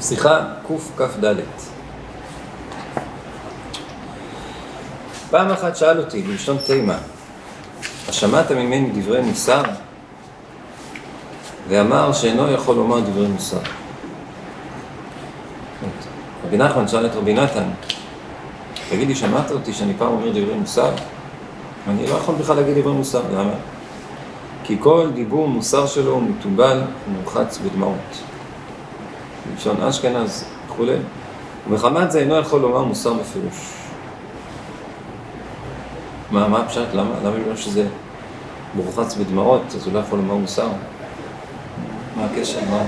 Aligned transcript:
שיחה 0.00 0.40
קכ"ד. 0.96 1.34
פעם 5.30 5.50
אחת 5.50 5.76
שאל 5.76 5.98
אותי 5.98 6.22
בלשון 6.22 6.56
תימה, 6.66 6.98
שמעת 8.10 8.52
ממני 8.52 8.90
דברי 8.90 9.20
מוסר? 9.20 9.62
ואמר 11.68 12.12
שאינו 12.12 12.50
יכול 12.52 12.76
לומר 12.76 13.00
דברי 13.00 13.26
מוסר. 13.26 13.58
רבי 16.46 16.56
נחמן 16.56 16.88
שאל 16.88 17.06
את 17.06 17.14
רבי 17.14 17.34
נתן, 17.34 17.68
תגיד 18.90 19.08
לי, 19.08 19.14
שמעת 19.14 19.50
אותי 19.50 19.72
שאני 19.72 19.92
פעם 19.98 20.08
אומר 20.08 20.30
דברי 20.30 20.54
מוסר? 20.54 20.90
אני 21.88 22.06
לא 22.06 22.14
יכול 22.14 22.34
בכלל 22.34 22.56
להגיד 22.56 22.78
דברי 22.78 22.92
מוסר, 22.92 23.22
למה? 23.34 23.54
כי 24.64 24.76
כל 24.80 25.10
דיבור 25.14 25.48
מוסר 25.48 25.86
שלו 25.86 26.12
הוא 26.12 26.22
מתובל 26.22 26.82
ומורחץ 27.08 27.58
בדמעות. 27.58 28.35
בלשון 29.56 29.82
אשכנז 29.82 30.44
וכולי. 30.66 30.96
ומחמת 31.68 32.10
זה 32.10 32.18
אינו 32.18 32.36
יכול 32.36 32.60
לומר 32.60 32.84
מוסר 32.84 33.12
בפירוש. 33.12 33.72
מה, 36.30 36.48
מה 36.48 36.60
הפשט? 36.60 36.94
למה? 36.94 37.10
למה 37.24 37.36
בגלל 37.38 37.56
שזה 37.56 37.86
מורחץ 38.74 39.14
בדמעות, 39.14 39.62
אז 39.68 39.86
הוא 39.86 39.92
לא 39.92 39.98
יכול 39.98 40.18
לומר 40.18 40.34
מוסר? 40.34 40.68
מה 42.16 42.24
הקשר? 42.24 42.58
מה? 42.70 42.82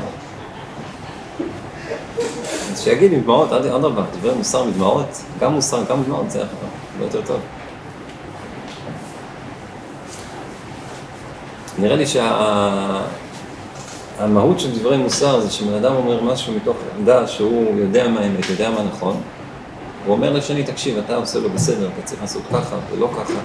אז 2.73 2.81
שיגיד 2.81 3.13
עם 3.13 3.21
דמעות, 3.21 3.53
אדרבה, 3.53 4.03
דברי 4.13 4.35
מוסר 4.35 4.65
מדמעות, 4.65 5.23
גם 5.41 5.53
מוסר, 5.53 5.85
גם 5.91 6.03
דמעות, 6.03 6.31
זה 6.31 6.41
הרבה 6.41 7.05
יותר 7.05 7.23
טוב. 7.27 7.41
נראה 11.79 11.97
לי 11.97 12.05
שהמהות 14.19 14.61
של 14.61 14.79
דברי 14.79 14.97
מוסר 14.97 15.41
זה 15.41 15.51
שבן 15.51 15.75
אדם 15.75 15.95
אומר 15.95 16.23
משהו 16.23 16.55
מתוך 16.55 16.77
עמדה 16.99 17.27
שהוא 17.27 17.79
יודע 17.79 18.09
מה 18.09 18.21
האמת, 18.21 18.51
יודע 18.51 18.71
מה 18.71 18.83
נכון, 18.83 19.21
הוא 20.07 20.15
אומר 20.15 20.33
לשני, 20.33 20.63
תקשיב, 20.63 20.99
אתה 20.99 21.17
עושה 21.17 21.39
לו 21.39 21.51
בסדר, 21.51 21.89
אתה 21.95 22.03
צריך 22.07 22.21
לעשות 22.21 22.43
ככה 22.53 22.77
ולא 22.93 23.11
ככה. 23.17 23.41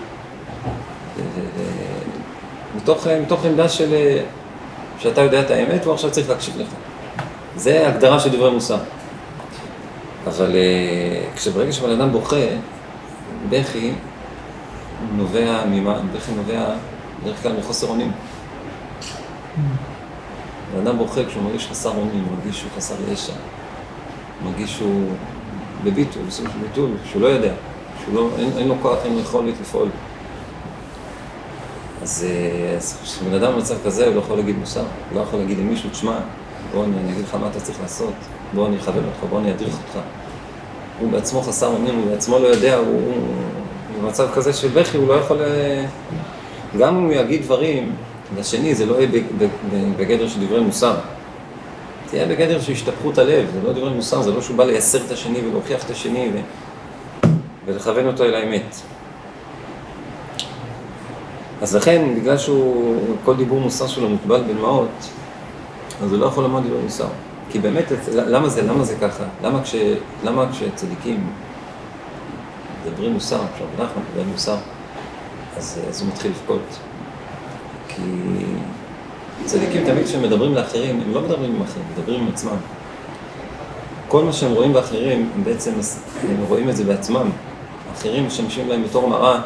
מתוך, 2.75 3.07
מתוך 3.07 3.45
עמדה 3.45 3.69
של, 3.69 4.17
שאתה 4.99 5.21
יודע 5.21 5.41
את 5.41 5.51
האמת, 5.51 5.85
הוא 5.85 5.93
עכשיו 5.93 6.11
צריך 6.11 6.29
להקשיב 6.29 6.57
לך. 6.57 6.67
זה 7.55 7.87
הגדרה 7.87 8.19
של 8.19 8.29
דברי 8.29 8.51
מוסר. 8.51 8.77
אבל 10.27 10.55
כשברגע 11.35 11.71
שבן 11.71 11.89
אדם 11.89 12.11
בוכה, 12.11 12.35
בכי 13.49 13.91
נובע 15.15 15.65
ממה? 15.65 15.99
בכי 16.13 16.31
נובע 16.31 16.65
בדרך 17.23 17.43
כלל 17.43 17.53
מחוסר 17.59 17.87
אונים. 17.87 18.11
בן 20.73 20.87
אדם 20.87 20.97
בוכה 20.97 21.25
כשהוא 21.25 21.43
מרגיש 21.43 21.67
חסר 21.67 21.89
אונים, 21.89 22.25
מרגיש 22.35 22.59
שהוא 22.59 22.71
חסר 22.77 22.95
ישע, 23.11 23.33
מרגיש 24.43 24.77
שהוא 24.77 25.09
בביטול, 25.83 26.23
בסוג 26.27 26.47
של 26.47 26.67
ביטול, 26.67 26.89
שהוא 27.05 27.21
לא 27.21 27.27
יודע, 27.27 27.53
שהוא 28.03 28.15
לא, 28.15 28.29
אין, 28.37 28.51
אין 28.57 28.67
לו 28.67 28.75
כוח, 28.81 28.97
אין 29.05 29.13
לו 29.13 29.19
יכולת 29.19 29.53
לפעול. 29.61 29.89
אז 32.01 32.25
כשבן 33.03 33.33
אדם 33.33 33.53
במצב 33.53 33.75
כזה, 33.85 34.07
הוא 34.07 34.15
לא 34.15 34.19
יכול 34.19 34.37
להגיד 34.37 34.55
מוסר, 34.57 34.79
הוא 34.79 35.17
לא 35.19 35.21
יכול 35.21 35.39
להגיד 35.39 35.57
למישהו, 35.57 35.89
תשמע, 35.89 36.19
בוא 36.73 36.83
אני 36.83 37.11
אגיד 37.11 37.23
לך 37.23 37.35
מה 37.35 37.47
אתה 37.47 37.59
צריך 37.59 37.81
לעשות, 37.81 38.13
בוא 38.53 38.67
אני 38.67 38.77
אכוון 38.77 39.03
אותך, 39.05 39.29
בוא 39.29 39.39
אני 39.39 39.51
אדריך 39.51 39.73
אותך. 39.73 39.99
הוא 40.99 41.11
בעצמו 41.11 41.41
חסר 41.41 41.67
אונים, 41.67 41.95
הוא 41.95 42.11
בעצמו 42.11 42.39
לא 42.39 42.47
יודע, 42.47 42.77
הוא, 42.77 42.85
הוא 42.85 44.03
במצב 44.03 44.27
כזה 44.35 44.53
של 44.53 44.67
בכי, 44.67 44.97
הוא 44.97 45.07
לא 45.07 45.13
יכול... 45.13 45.37
גם 46.79 46.95
אם 46.97 47.03
הוא 47.03 47.13
יגיד 47.13 47.41
דברים 47.41 47.95
לשני, 48.39 48.75
זה 48.75 48.85
לא 48.85 48.95
יהיה 48.95 49.23
בגדר 49.97 50.27
של 50.27 50.45
דברי 50.45 50.61
מוסר. 50.61 50.95
זה 52.11 52.17
יהיה 52.17 52.27
בגדר 52.27 52.61
של 52.61 52.71
השתפכות 52.71 53.17
הלב, 53.17 53.45
זה 53.53 53.59
לא 53.63 53.73
דברי 53.73 53.93
מוסר, 53.93 54.21
זה 54.21 54.31
לא 54.31 54.41
שהוא 54.41 54.57
בא 54.57 54.63
לייסר 54.63 55.05
את 55.05 55.11
השני 55.11 55.39
ולהוכיח 55.47 55.85
את 55.85 55.89
השני 55.89 56.31
ו... 56.33 56.39
ולכוון 57.65 58.07
אותו 58.07 58.23
אל 58.23 58.35
האמת. 58.35 58.75
אז 61.61 61.75
לכן, 61.75 62.15
בגלל 62.19 62.37
שהוא, 62.37 62.95
כל 63.25 63.35
דיבור 63.35 63.59
מוסר 63.59 63.87
שלו 63.87 64.09
מוטבל 64.09 64.43
בדמעות, 64.43 64.89
אז 66.03 66.11
הוא 66.11 66.19
לא 66.19 66.25
יכול 66.25 66.43
לומר 66.43 66.59
דברי 66.59 66.81
מוסר. 66.83 67.07
כי 67.49 67.59
באמת, 67.59 67.85
למה 68.13 68.49
זה, 68.49 68.61
למה 68.61 68.83
זה 68.83 68.95
ככה? 69.01 69.23
למה, 69.43 69.63
כש, 69.63 69.75
למה 70.23 70.45
כשצדיקים 70.51 71.29
מדברים 72.85 73.13
מוסר, 73.13 73.39
עכשיו 73.53 73.67
אנחנו 73.79 74.01
מדברים 74.01 74.27
מוסר, 74.27 74.55
אז, 75.57 75.79
אז 75.89 76.01
הוא 76.01 76.09
מתחיל 76.09 76.31
לבכות. 76.31 76.79
כי 77.95 78.01
צדיקים 79.45 79.85
תמיד 79.85 80.05
כשהם 80.05 80.23
מדברים 80.23 80.55
לאחרים, 80.55 81.01
הם 81.01 81.13
לא 81.13 81.21
מדברים 81.21 81.55
עם 81.55 81.61
אחרים, 81.61 81.85
הם 81.85 81.93
מדברים 81.97 82.21
עם 82.21 82.27
עצמם. 82.33 82.55
כל 84.07 84.23
מה 84.23 84.33
שהם 84.33 84.51
רואים 84.51 84.73
באחרים, 84.73 85.29
הם 85.35 85.43
בעצם 85.43 85.71
הם 86.29 86.43
רואים 86.47 86.69
את 86.69 86.75
זה 86.75 86.83
בעצמם. 86.83 87.29
האחרים 87.91 88.27
משמשים 88.27 88.69
להם 88.69 88.83
בתור 88.83 89.09
מראה 89.09 89.41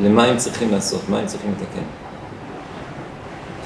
למה 0.00 0.24
הם 0.24 0.36
צריכים 0.36 0.70
לעשות, 0.70 1.08
מה 1.08 1.18
הם 1.18 1.26
צריכים 1.26 1.50
לתקן. 1.50 1.82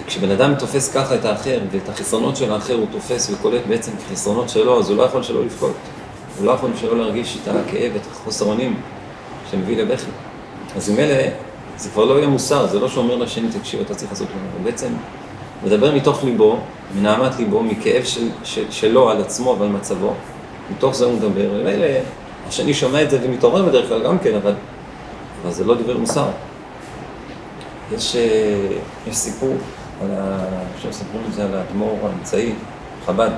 וכשבן 0.04 0.30
אדם 0.30 0.54
תופס 0.54 0.92
ככה 0.94 1.14
את 1.14 1.24
האחר, 1.24 1.58
ואת 1.70 1.88
החסרונות 1.88 2.36
של 2.36 2.52
האחר 2.52 2.74
הוא 2.74 2.86
תופס 2.92 3.30
וקולט 3.30 3.62
בעצם 3.68 3.92
כחסרונות 3.96 4.48
שלו, 4.48 4.78
אז 4.78 4.90
הוא 4.90 4.96
לא 4.98 5.02
יכול 5.02 5.22
שלא 5.22 5.44
לבכות. 5.44 5.74
הוא 6.38 6.46
לא 6.46 6.52
יכול 6.52 6.70
שלא 6.76 6.98
להרגיש 6.98 7.38
את 7.42 7.48
הכאב, 7.48 7.92
את 7.96 8.06
החוסר 8.12 8.44
אונים 8.44 8.80
שמביא 9.50 9.82
לבכי. 9.82 10.10
אז 10.76 10.90
ממילא 10.90 11.14
זה 11.82 11.90
כבר 11.90 12.04
לא 12.04 12.14
יהיה 12.14 12.28
מוסר, 12.28 12.66
זה 12.66 12.80
לא 12.80 12.88
שאומר 12.88 13.16
לשני, 13.16 13.48
תקשיב, 13.58 13.80
אתה 13.80 13.94
צריך 13.94 14.12
לעשות 14.12 14.28
ממנו. 14.30 14.48
הוא 14.56 14.64
בעצם 14.64 14.88
מדבר 15.64 15.94
מתוך 15.94 16.24
ליבו, 16.24 16.58
מנהמת 16.94 17.38
ליבו, 17.38 17.62
מכאב 17.62 18.04
של, 18.04 18.28
של, 18.44 18.70
שלו 18.70 19.10
על 19.10 19.20
עצמו 19.20 19.56
ועל 19.58 19.68
מצבו. 19.68 20.14
מתוך 20.76 20.94
זה 20.94 21.04
הוא 21.04 21.14
מדבר. 21.14 21.50
ומילא, 21.52 21.86
השני 22.48 22.74
שומע 22.74 23.02
את 23.02 23.10
זה 23.10 23.18
ומתעורר 23.22 23.62
בדרך 23.62 23.88
כלל 23.88 24.02
גם 24.04 24.18
כן, 24.18 24.34
אבל, 24.34 24.52
אבל 25.42 25.52
זה 25.52 25.64
לא 25.64 25.74
דברי 25.74 25.94
מוסר. 25.94 26.26
יש, 27.92 28.16
יש 29.06 29.16
סיפור, 29.16 29.54
על 30.02 30.10
ה... 30.10 30.46
עכשיו 30.74 30.90
מספרים 30.90 31.22
את 31.28 31.34
זה 31.34 31.44
על 31.44 31.54
האדמו"ר 31.54 32.08
האמצעי, 32.08 32.52
חב"ד. 33.06 33.30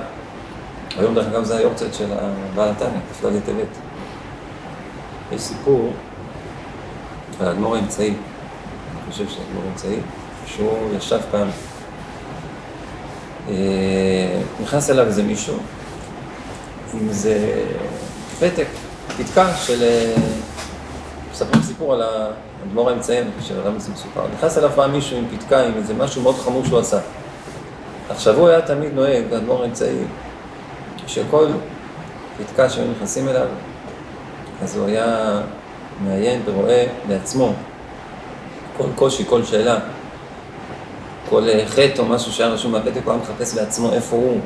היום 0.97 1.15
דרך 1.15 1.27
אגב 1.27 1.43
זה 1.43 1.57
היורצת 1.57 1.93
של 1.93 2.07
הבעל 2.11 2.69
התניא, 2.69 2.99
כ"ד 3.21 3.39
טבת. 3.45 3.77
יש 5.31 5.41
סיפור 5.41 5.93
על 7.39 7.47
האדמו"ר 7.47 7.75
האמצעי, 7.75 8.13
חושב 9.15 9.41
האדמו"ר 9.41 9.63
האמצעי, 9.67 9.99
שהוא 10.45 10.77
ישב 10.97 11.19
פעם, 11.31 11.47
נכנס 14.61 14.89
אליו 14.89 15.05
איזה 15.05 15.23
מישהו 15.23 15.57
עם 16.93 17.09
איזה 17.09 17.63
פתק, 18.39 18.67
פתקה 19.17 19.53
של... 19.53 19.83
מספרים 21.31 21.63
סיפור 21.63 21.93
על 21.93 22.01
האדמו"ר 22.01 22.89
האמצעי, 22.89 23.19
אני 23.19 23.29
חושב, 23.39 23.67
למה 23.67 23.79
זה 23.79 23.91
מסופר. 23.91 24.21
נכנס 24.37 24.57
אליו 24.57 24.71
פעם 24.75 24.91
מישהו 24.91 25.17
עם 25.17 25.25
פתקה, 25.37 25.63
עם 25.63 25.73
איזה 25.77 25.93
משהו 25.93 26.21
מאוד 26.21 26.35
חמור 26.35 26.65
שהוא 26.65 26.79
עשה. 26.79 26.99
עכשיו 28.09 28.35
הוא 28.35 28.47
היה 28.47 28.61
תמיד 28.61 28.93
נוהג, 28.93 29.33
האדמו"ר 29.33 29.63
האמצעי, 29.63 29.97
שכל 31.07 31.47
פתקה 32.37 32.69
שהיו 32.69 32.91
נכנסים 32.91 33.27
אליו, 33.27 33.47
אז 34.63 34.77
הוא 34.77 34.87
היה 34.87 35.41
מעיין 36.03 36.41
ורואה 36.45 36.85
לעצמו 37.09 37.53
כל 38.77 38.87
קושי, 38.95 39.25
כל 39.25 39.43
שאלה, 39.43 39.77
כל 41.29 41.47
חטא 41.67 41.99
או 41.99 42.05
משהו 42.05 42.31
שהיה 42.31 42.49
רשום 42.49 42.71
בפתק, 42.71 43.01
הוא 43.05 43.13
היה 43.13 43.21
מחפש 43.21 43.53
בעצמו 43.53 43.93
איפה 43.93 44.15
הוא 44.15 44.39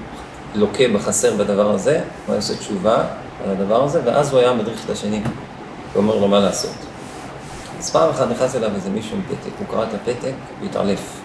לוקה 0.55 0.83
בחסר 0.95 1.35
בדבר 1.35 1.71
הזה, 1.71 1.93
הוא 1.93 2.03
היה 2.27 2.35
עושה 2.35 2.57
תשובה 2.57 3.03
על 3.43 3.51
הדבר 3.51 3.83
הזה, 3.83 4.01
ואז 4.05 4.31
הוא 4.31 4.39
היה 4.39 4.53
מדריך 4.53 4.85
את 4.85 4.89
השני, 4.89 5.21
ואומר 5.93 6.15
לו 6.15 6.27
מה 6.27 6.39
לעשות. 6.39 6.75
אז 7.79 7.89
פעם 7.89 8.09
אחת 8.09 8.27
נכנס 8.29 8.55
אליו 8.55 8.69
איזה 8.75 8.89
מישהו 8.89 9.15
עם 9.15 9.21
פתק, 9.27 9.51
הוא 9.59 9.67
קרא 9.67 9.83
את 9.83 9.93
הפתק 9.93 10.33
והתעלף. 10.61 11.19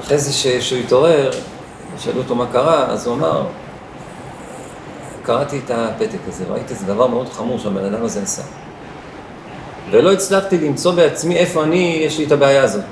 אחרי 0.00 0.18
זה 0.18 0.60
שהוא 0.60 0.78
התעורר, 0.78 1.30
שאלו 1.98 2.18
אותו 2.18 2.34
מה 2.34 2.46
קרה, 2.52 2.86
אז 2.86 3.06
הוא 3.06 3.14
אמר, 3.14 3.46
קראתי 5.22 5.60
את 5.64 5.70
הפתק 5.70 6.18
הזה, 6.28 6.44
ראיתי 6.48 6.74
איזה 6.74 6.86
דבר 6.86 7.06
מאוד 7.06 7.28
חמור 7.28 7.58
שהבן 7.58 7.84
אדם 7.84 8.04
הזה 8.04 8.22
עשה. 8.22 8.42
ולא 9.90 10.12
הצלחתי 10.12 10.58
למצוא 10.58 10.92
בעצמי 10.92 11.36
איפה 11.36 11.62
אני, 11.62 12.02
יש 12.06 12.18
לי 12.18 12.24
את 12.24 12.32
הבעיה 12.32 12.62
הזאת. 12.62 12.84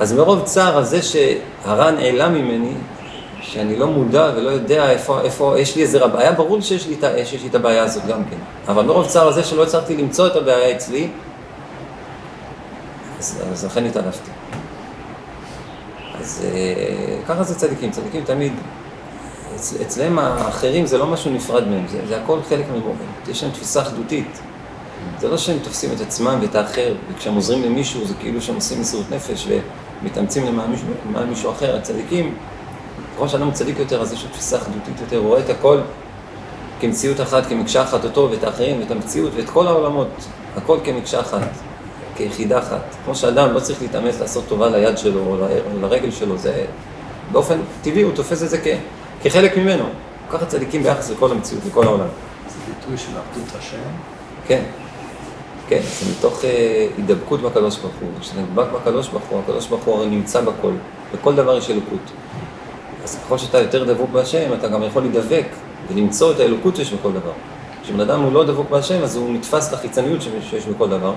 אז 0.00 0.12
מרוב 0.12 0.42
צער 0.44 0.76
על 0.76 0.84
זה 0.84 1.00
שהרע 1.02 1.90
נעלם 1.90 2.34
ממני, 2.34 2.72
שאני 3.40 3.76
לא 3.76 3.86
מודע 3.86 4.30
ולא 4.36 4.50
יודע 4.50 4.90
איפה, 4.90 5.20
איפה 5.20 5.54
יש 5.58 5.76
לי 5.76 5.82
איזה 5.82 5.98
רב... 5.98 6.16
היה 6.16 6.32
ברור 6.32 6.60
שיש 6.60 6.86
לי, 6.86 6.96
שיש 7.24 7.42
לי 7.42 7.48
את 7.48 7.54
הבעיה 7.54 7.82
הזאת 7.82 8.06
גם 8.06 8.24
כן. 8.30 8.36
אבל 8.68 8.84
מרוב 8.84 9.06
צער 9.06 9.26
על 9.26 9.32
זה 9.32 9.44
שלא 9.44 9.62
הצלחתי 9.62 9.96
למצוא 9.96 10.26
את 10.26 10.36
הבעיה 10.36 10.76
אצלי, 10.76 11.08
אז, 13.18 13.42
אז 13.52 13.64
לכן 13.64 13.84
התעלפתי. 13.84 14.30
אז 16.20 16.46
ככה 17.28 17.42
זה 17.42 17.54
צדיקים, 17.54 17.90
צדיקים 17.90 18.24
תמיד 18.24 18.52
אצלם 19.82 20.18
האחרים 20.18 20.86
זה 20.86 20.98
לא 20.98 21.06
משהו 21.06 21.30
נפרד 21.30 21.68
מהם, 21.68 21.86
זה, 21.88 21.98
זה 22.08 22.22
הכל 22.22 22.38
חלק 22.48 22.64
מהם, 22.70 22.82
יש 23.28 23.42
להם 23.42 23.52
תפיסה 23.52 23.82
אחדותית. 23.82 24.40
זה 25.20 25.28
לא 25.28 25.38
שהם 25.38 25.58
תופסים 25.58 25.90
את 25.96 26.00
עצמם 26.00 26.38
ואת 26.42 26.54
האחר, 26.54 26.94
וכשהם 27.12 27.34
עוזרים 27.34 27.62
למישהו 27.62 28.06
זה 28.06 28.14
כאילו 28.20 28.42
שהם 28.42 28.54
עושים 28.54 28.80
מסירות 28.80 29.10
נפש 29.10 29.48
ומתאמצים 30.02 30.46
למען 30.46 30.70
מישהו, 30.70 30.86
מישהו 31.28 31.50
אחר. 31.50 31.76
הצדיקים, 31.76 32.34
ככל 33.16 33.28
שאדם 33.28 33.50
צדיק 33.50 33.78
יותר, 33.78 34.02
אז 34.02 34.12
יש 34.12 34.24
לו 34.24 34.30
תפיסה 34.30 34.56
אחדותית 34.56 35.00
יותר, 35.00 35.16
הוא 35.16 35.28
רואה 35.28 35.40
את 35.40 35.50
הכל 35.50 35.80
כמציאות 36.80 37.20
אחת, 37.20 37.46
כמקשה 37.46 37.82
אחת 37.82 38.04
אותו 38.04 38.28
ואת 38.30 38.44
האחרים 38.44 38.80
ואת 38.80 38.90
המציאות 38.90 39.32
ואת 39.36 39.50
כל 39.50 39.66
העולמות, 39.66 40.08
הכל 40.56 40.78
כמקשה 40.84 41.20
אחת, 41.20 41.48
כיחידה 42.16 42.58
אחת. 42.58 42.96
כמו 43.04 43.14
שאדם 43.14 43.52
לא 43.52 43.60
צריך 43.60 43.82
להתאמץ 43.82 44.20
לעשות 44.20 44.44
טובה 44.48 44.68
ליד 44.68 44.98
שלו 44.98 45.20
או 45.20 45.36
לרגל 45.80 46.10
שלו, 46.10 46.38
זה 46.38 46.64
באופן 47.32 47.58
טבעי, 47.82 48.02
הוא 48.02 48.12
תופס 48.12 48.42
את 48.42 48.50
זה 48.50 48.58
כ, 48.58 48.66
כחלק 49.22 49.56
ממנו. 49.56 49.84
ככה 50.30 50.46
צדיקים 50.46 50.82
ביחס 50.82 51.10
לכל 51.10 51.32
המציאות, 51.32 51.64
לכל 51.66 51.84
העולם. 51.84 52.06
זה 52.48 52.74
ביטוי 52.74 52.98
של 52.98 53.12
אחדות 53.12 53.56
השם? 53.58 53.76
כן. 54.46 54.62
כן, 55.68 55.80
זה 55.82 56.10
מתוך 56.10 56.44
אה, 56.44 56.86
הידבקות 56.96 57.40
בקדוש 57.42 57.78
ברוך 57.78 57.94
הוא. 58.00 58.08
כשאתה 58.20 58.40
נדבק 58.40 58.66
בקדוש 58.74 59.08
ברוך 59.08 59.24
הוא, 59.24 59.40
הקדוש 59.40 59.66
ברוך 59.66 59.84
הוא 59.84 59.96
הרי 59.96 60.06
נמצא 60.06 60.40
בכל, 60.40 60.72
בכל 61.14 61.34
דבר 61.34 61.56
יש 61.56 61.70
אלוקות. 61.70 62.10
אז 63.04 63.18
ככל 63.24 63.38
שאתה 63.38 63.58
יותר 63.58 63.92
דבוק 63.92 64.10
בהשם, 64.10 64.52
אתה 64.52 64.68
גם 64.68 64.82
יכול 64.82 65.02
להידבק 65.02 65.46
ולמצוא 65.88 66.32
את 66.32 66.40
האלוקות 66.40 66.76
שיש 66.76 66.92
בכל 66.92 67.12
דבר. 67.12 67.32
כשבן 67.82 68.00
אדם 68.00 68.20
הוא 68.20 68.32
לא 68.32 68.44
דבוק 68.44 68.70
בהשם, 68.70 69.02
אז 69.02 69.16
הוא 69.16 69.34
נתפס 69.34 69.72
לחיצניות 69.72 70.22
שיש 70.22 70.66
בכל 70.66 70.88
דבר. 70.88 71.14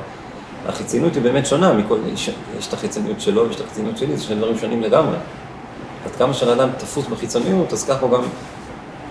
החיצוניות 0.68 1.16
היא 1.16 1.24
באמת 1.24 1.46
שונה 1.46 1.74
מכל, 1.74 1.98
יש 2.14 2.68
את 2.68 2.74
החיצוניות 2.74 3.22
שלו 3.22 3.48
ויש 3.48 3.56
את 3.56 3.62
החיצוניות 3.62 3.98
שלי, 3.98 4.18
זה 4.18 4.24
שני 4.24 4.36
דברים 4.36 4.58
שונים 4.58 4.82
לגמרי. 4.82 5.18
עד 6.06 6.12
כמה 6.12 6.34
שבן 6.34 6.70
תפוס 6.78 7.08
בחיצוניות, 7.08 7.74
אז 7.74 7.84
ככה 7.84 8.00
הוא 8.00 8.12
גם 8.12 8.22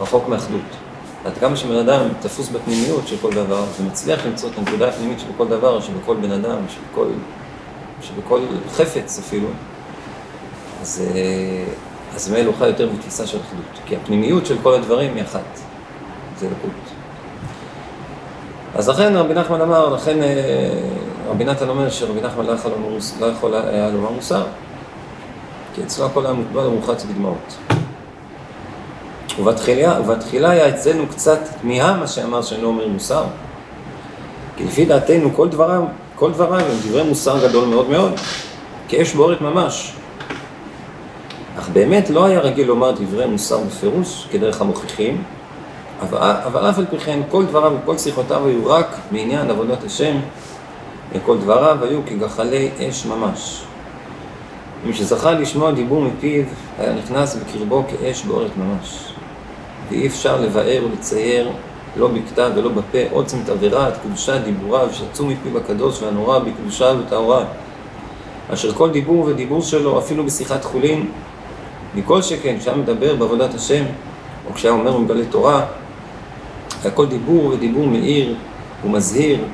רחוק 0.00 0.28
מאחדות. 0.28 0.89
עד 1.24 1.32
כמה 1.40 1.56
שבן 1.56 1.76
אדם 1.76 2.08
תפוס 2.20 2.48
בפנימיות 2.48 3.08
של 3.08 3.16
כל 3.22 3.32
דבר, 3.32 3.64
ומצליח 3.80 4.26
למצוא 4.26 4.48
את 4.48 4.58
הנקודה 4.58 4.88
הפנימית 4.88 5.20
של 5.20 5.26
כל 5.36 5.48
דבר, 5.48 5.80
שבכל 5.80 6.16
בן 6.16 6.32
אדם, 6.32 6.58
שבכל, 6.68 7.06
שבכל 8.02 8.40
חפץ 8.72 9.18
אפילו, 9.18 9.48
אז, 10.80 11.02
אה, 11.14 11.64
אז 12.14 12.32
מאלו 12.32 12.52
חי 12.58 12.66
יותר 12.66 12.88
בתפיסה 12.88 13.26
של 13.26 13.38
אחדות. 13.38 13.80
כי 13.86 13.96
הפנימיות 13.96 14.46
של 14.46 14.56
כל 14.62 14.74
הדברים 14.74 15.14
היא 15.14 15.22
אחת, 15.22 15.60
זה 16.38 16.46
לקות. 16.46 16.80
אז 18.74 18.88
לכן 18.88 19.16
רבי 19.16 19.34
נחמן 19.34 19.60
אמר, 19.60 19.94
לכן 19.94 20.22
אה, 20.22 20.80
רבי 21.28 21.44
נתן 21.44 21.68
אומר 21.68 21.90
שרבי 21.90 22.20
נחמן 22.20 22.46
לא 22.46 22.52
יכול, 23.26 23.50
לא 23.50 23.56
היה 23.56 23.90
לומר 23.90 24.10
מוסר, 24.10 24.44
כי 25.74 25.82
אצלו 25.82 26.06
הכל 26.06 26.26
היה 26.26 26.34
מוטבע 26.34 26.68
ומורחץ 26.68 27.04
בדמעות. 27.04 27.56
ובתחילה, 29.38 30.00
ובתחילה 30.00 30.50
היה 30.50 30.68
אצלנו 30.68 31.06
קצת 31.06 31.38
תמיהה 31.60 31.96
מה 31.96 32.06
שאמר 32.06 32.42
שאני 32.42 32.62
לא 32.62 32.68
אומר 32.68 32.88
מוסר. 32.88 33.24
כי 34.56 34.64
לפי 34.64 34.84
דעתנו 34.84 35.30
כל 35.34 35.48
דבריו, 35.48 35.82
כל 36.14 36.32
דבריו 36.32 36.66
הם 36.66 36.76
דברי 36.88 37.02
מוסר 37.02 37.48
גדול 37.48 37.68
מאוד 37.68 37.90
מאוד, 37.90 38.12
כאש 38.88 39.14
בוערת 39.14 39.40
ממש. 39.40 39.92
אך 41.58 41.68
באמת 41.68 42.10
לא 42.10 42.24
היה 42.24 42.40
רגיל 42.40 42.66
לומר 42.66 42.90
דברי 42.90 43.26
מוסר 43.26 43.58
בפירוש 43.58 44.26
כדרך 44.30 44.60
המוכיחים, 44.60 45.22
אבל, 46.00 46.18
אבל 46.44 46.70
אף 46.70 46.78
על 46.78 46.86
פי 46.90 46.98
כן 46.98 47.20
כל 47.30 47.44
דבריו 47.46 47.72
וכל 47.82 47.98
שיחותיו 47.98 48.46
היו 48.46 48.66
רק 48.66 48.96
מעניין 49.10 49.50
עבודת 49.50 49.84
השם, 49.84 50.16
וכל 51.12 51.38
דבריו 51.38 51.78
היו 51.82 52.00
כגחלי 52.06 52.70
אש 52.78 53.06
ממש. 53.06 53.62
מי 54.84 54.94
שזכה 54.94 55.32
לשמוע 55.32 55.72
דיבור 55.72 56.02
מפיו, 56.02 56.44
היה 56.78 56.92
נכנס 56.92 57.36
בקרבו 57.36 57.84
כאש 57.88 58.22
בוערת 58.22 58.50
ממש. 58.56 59.12
ואי 59.90 60.06
אפשר 60.06 60.40
לבאר 60.40 60.82
ולצייר, 60.84 61.50
לא 61.96 62.08
בכתב 62.08 62.50
ולא 62.54 62.68
בפה, 62.68 62.98
עוצם 63.10 63.38
תבערה, 63.46 63.88
את 63.88 63.94
קדושת 64.06 64.40
דיבוריו, 64.44 64.88
שיצאו 64.92 65.26
מפיו 65.26 65.58
הקדוש 65.58 66.02
והנורא 66.02 66.38
בקדושה 66.38 66.92
וטהרה. 67.00 67.44
אשר 68.52 68.72
כל 68.72 68.90
דיבור 68.90 69.24
ודיבור 69.24 69.62
שלו, 69.62 69.98
אפילו 69.98 70.26
בשיחת 70.26 70.64
חולין, 70.64 71.10
מכל 71.94 72.22
שכן, 72.22 72.56
כשהיה 72.58 72.76
מדבר 72.76 73.16
בעבודת 73.16 73.54
השם, 73.54 73.84
או 74.48 74.54
כשהיה 74.54 74.72
אומר 74.72 74.96
ומגלה 74.96 75.24
תורה, 75.24 75.66
היה 76.82 76.90
כל 76.92 77.06
דיבור 77.06 77.44
ודיבור 77.44 77.86
מאיר 77.86 78.34
ומזהיר 78.84 79.44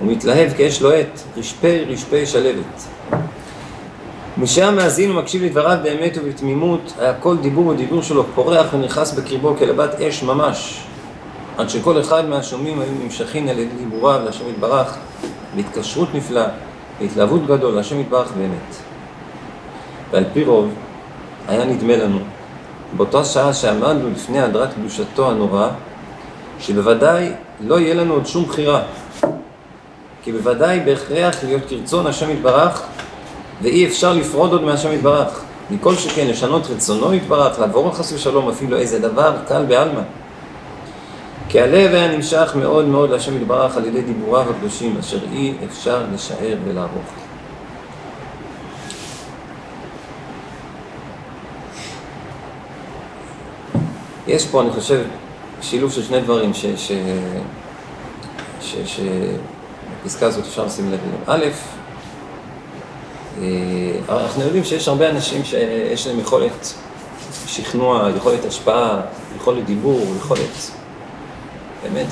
ומתלהב 0.00 0.52
כאש 0.56 0.82
לוהט, 0.82 1.20
רשפי 1.36 1.84
רשפי 1.84 2.26
שלבת. 2.26 2.93
משהיה 4.38 4.70
מאזין 4.70 5.10
ומקשיב 5.10 5.44
לדבריו 5.44 5.78
באמת 5.82 6.18
ובתמימות, 6.22 6.92
היה 6.98 7.14
כל 7.14 7.36
דיבור 7.36 7.66
ודיבור 7.66 8.02
שלו 8.02 8.24
פורח 8.34 8.66
ונכנס 8.74 9.12
בקרבו 9.12 9.56
כלבת 9.58 10.00
אש 10.00 10.22
ממש, 10.22 10.84
עד 11.58 11.68
שכל 11.68 12.00
אחד 12.00 12.28
מהשומעים 12.28 12.80
היו 12.80 12.92
נמשכים 13.04 13.48
על 13.48 13.58
ידי 13.58 13.76
דיבוריו 13.76 14.20
להשם 14.24 14.48
יתברך, 14.48 14.96
בהתקשרות 15.56 16.14
נפלאה, 16.14 16.46
בהתלהבות 17.00 17.46
גדול 17.46 17.74
להשם 17.74 18.00
יתברך 18.00 18.32
באמת. 18.32 18.76
ועל 20.10 20.24
פי 20.32 20.44
רוב, 20.44 20.68
היה 21.48 21.64
נדמה 21.64 21.96
לנו, 21.96 22.18
באותה 22.96 23.24
שעה 23.24 23.54
שעמדנו 23.54 24.10
לפני 24.10 24.40
הדרת 24.40 24.74
קדושתו 24.74 25.30
הנוראה, 25.30 25.68
שבוודאי 26.60 27.32
לא 27.60 27.80
יהיה 27.80 27.94
לנו 27.94 28.14
עוד 28.14 28.26
שום 28.26 28.44
בחירה, 28.44 28.82
כי 30.22 30.32
בוודאי 30.32 30.80
בהכרח 30.80 31.44
להיות 31.44 31.62
כרצון 31.68 32.06
השם 32.06 32.30
יתברך 32.30 32.82
ואי 33.62 33.86
אפשר 33.86 34.12
לפרוד 34.12 34.52
עוד 34.52 34.62
מהשם 34.62 34.92
יתברך. 34.92 35.44
מכל 35.70 35.94
שכן 35.94 36.26
לשנות 36.26 36.66
רצונו 36.70 37.14
יתברך, 37.14 37.58
לעבור 37.58 37.94
חס 37.94 38.12
ושלום 38.12 38.48
אפילו 38.48 38.76
איזה 38.76 38.98
דבר 38.98 39.36
קל 39.48 39.64
בעלמא. 39.64 40.00
כי 41.48 41.60
הלב 41.60 41.94
היה 41.94 42.16
נמשך 42.16 42.52
מאוד 42.58 42.84
מאוד 42.84 43.10
להשם 43.10 43.36
יתברך 43.36 43.76
על 43.76 43.86
ידי 43.86 44.02
דיבוריו 44.02 44.50
הקדושים, 44.50 44.96
אשר 45.00 45.18
אי 45.32 45.54
אפשר 45.70 46.02
לשער 46.14 46.56
ולערוך. 46.64 47.10
יש 54.26 54.46
פה, 54.46 54.62
אני 54.62 54.70
חושב, 54.70 55.00
שילוב 55.62 55.92
של 55.92 56.02
שני 56.02 56.20
דברים 56.20 56.54
ש... 56.54 56.66
ש... 56.66 56.92
ש... 58.60 58.76
ש... 58.86 59.00
הזאת 60.20 60.44
אפשר 60.44 60.64
לשים 60.64 60.92
לב 60.92 60.98
אליהם. 61.26 61.42
א', 61.42 61.50
אנחנו 64.08 64.42
יודעים 64.42 64.64
שיש 64.64 64.88
הרבה 64.88 65.10
אנשים 65.10 65.44
שיש 65.44 66.06
להם 66.06 66.20
יכולת 66.20 66.74
שכנוע, 67.46 68.08
יכולת 68.16 68.44
השפעה, 68.44 69.00
יכולת 69.36 69.64
דיבור, 69.64 70.06
יכולת 70.18 70.70
באמת 71.82 72.06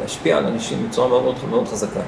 להשפיע 0.00 0.38
על 0.38 0.46
אנשים 0.46 0.86
בצורה 0.88 1.08
מאוד 1.08 1.34
מאוד, 1.50 1.68
חזקה. 1.68 2.00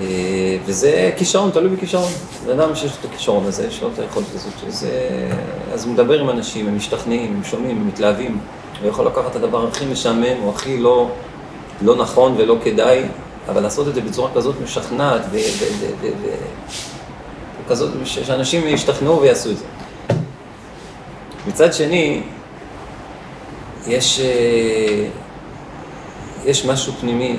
אה, 0.00 0.56
וזה 0.66 1.10
כישרון, 1.16 1.50
תלוי 1.50 1.76
בכישרון. 1.76 2.12
בן 2.46 2.60
אדם 2.60 2.74
שיש 2.74 2.90
לו 2.90 2.96
את 3.00 3.04
הכישרון 3.04 3.46
הזה, 3.46 3.66
יש 3.66 3.82
לו 3.82 3.88
את 3.94 3.98
היכולת 3.98 4.26
הזאת, 4.34 4.52
שזה... 4.66 4.90
אז 5.72 5.84
הוא 5.84 5.92
מדבר 5.92 6.20
עם 6.20 6.30
אנשים, 6.30 6.68
הם 6.68 6.76
משתכנעים, 6.76 7.34
הם 7.36 7.44
שומעים, 7.44 7.76
הם 7.80 7.88
מתלהבים. 7.88 8.38
הוא 8.80 8.88
יכול 8.88 9.06
לקחת 9.06 9.30
את 9.30 9.36
הדבר 9.36 9.68
הכי 9.68 9.86
משעמם, 9.86 10.42
או 10.42 10.50
הכי 10.50 10.78
לא, 10.78 11.08
לא 11.82 11.96
נכון 11.96 12.34
ולא 12.36 12.56
כדאי, 12.64 13.02
אבל 13.48 13.62
לעשות 13.62 13.88
את 13.88 13.94
זה 13.94 14.00
בצורה 14.00 14.30
כזאת 14.34 14.54
משכנעת, 14.64 15.22
וכזאת, 17.64 17.90
שאנשים 18.04 18.66
ישתכנעו 18.66 19.20
ויעשו 19.20 19.50
את 19.50 19.56
זה. 19.56 19.64
מצד 21.48 21.72
שני, 21.72 22.22
יש, 23.86 24.20
אה, 24.20 25.08
יש 26.44 26.66
משהו 26.66 26.92
פנימי, 27.00 27.38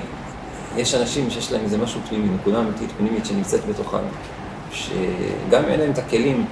יש 0.77 0.95
אנשים 0.95 1.29
שיש 1.29 1.51
להם 1.51 1.61
איזה 1.63 1.77
משהו 1.77 2.01
פנימי, 2.09 2.27
נקודה 2.29 2.59
אמיתית 2.59 2.89
פנימית 2.97 3.25
שנמצאת 3.25 3.65
בתוכם, 3.65 4.03
שגם 4.71 5.65
אין 5.65 5.79
להם 5.79 5.91
את 5.91 5.97
הכלים 5.97 6.45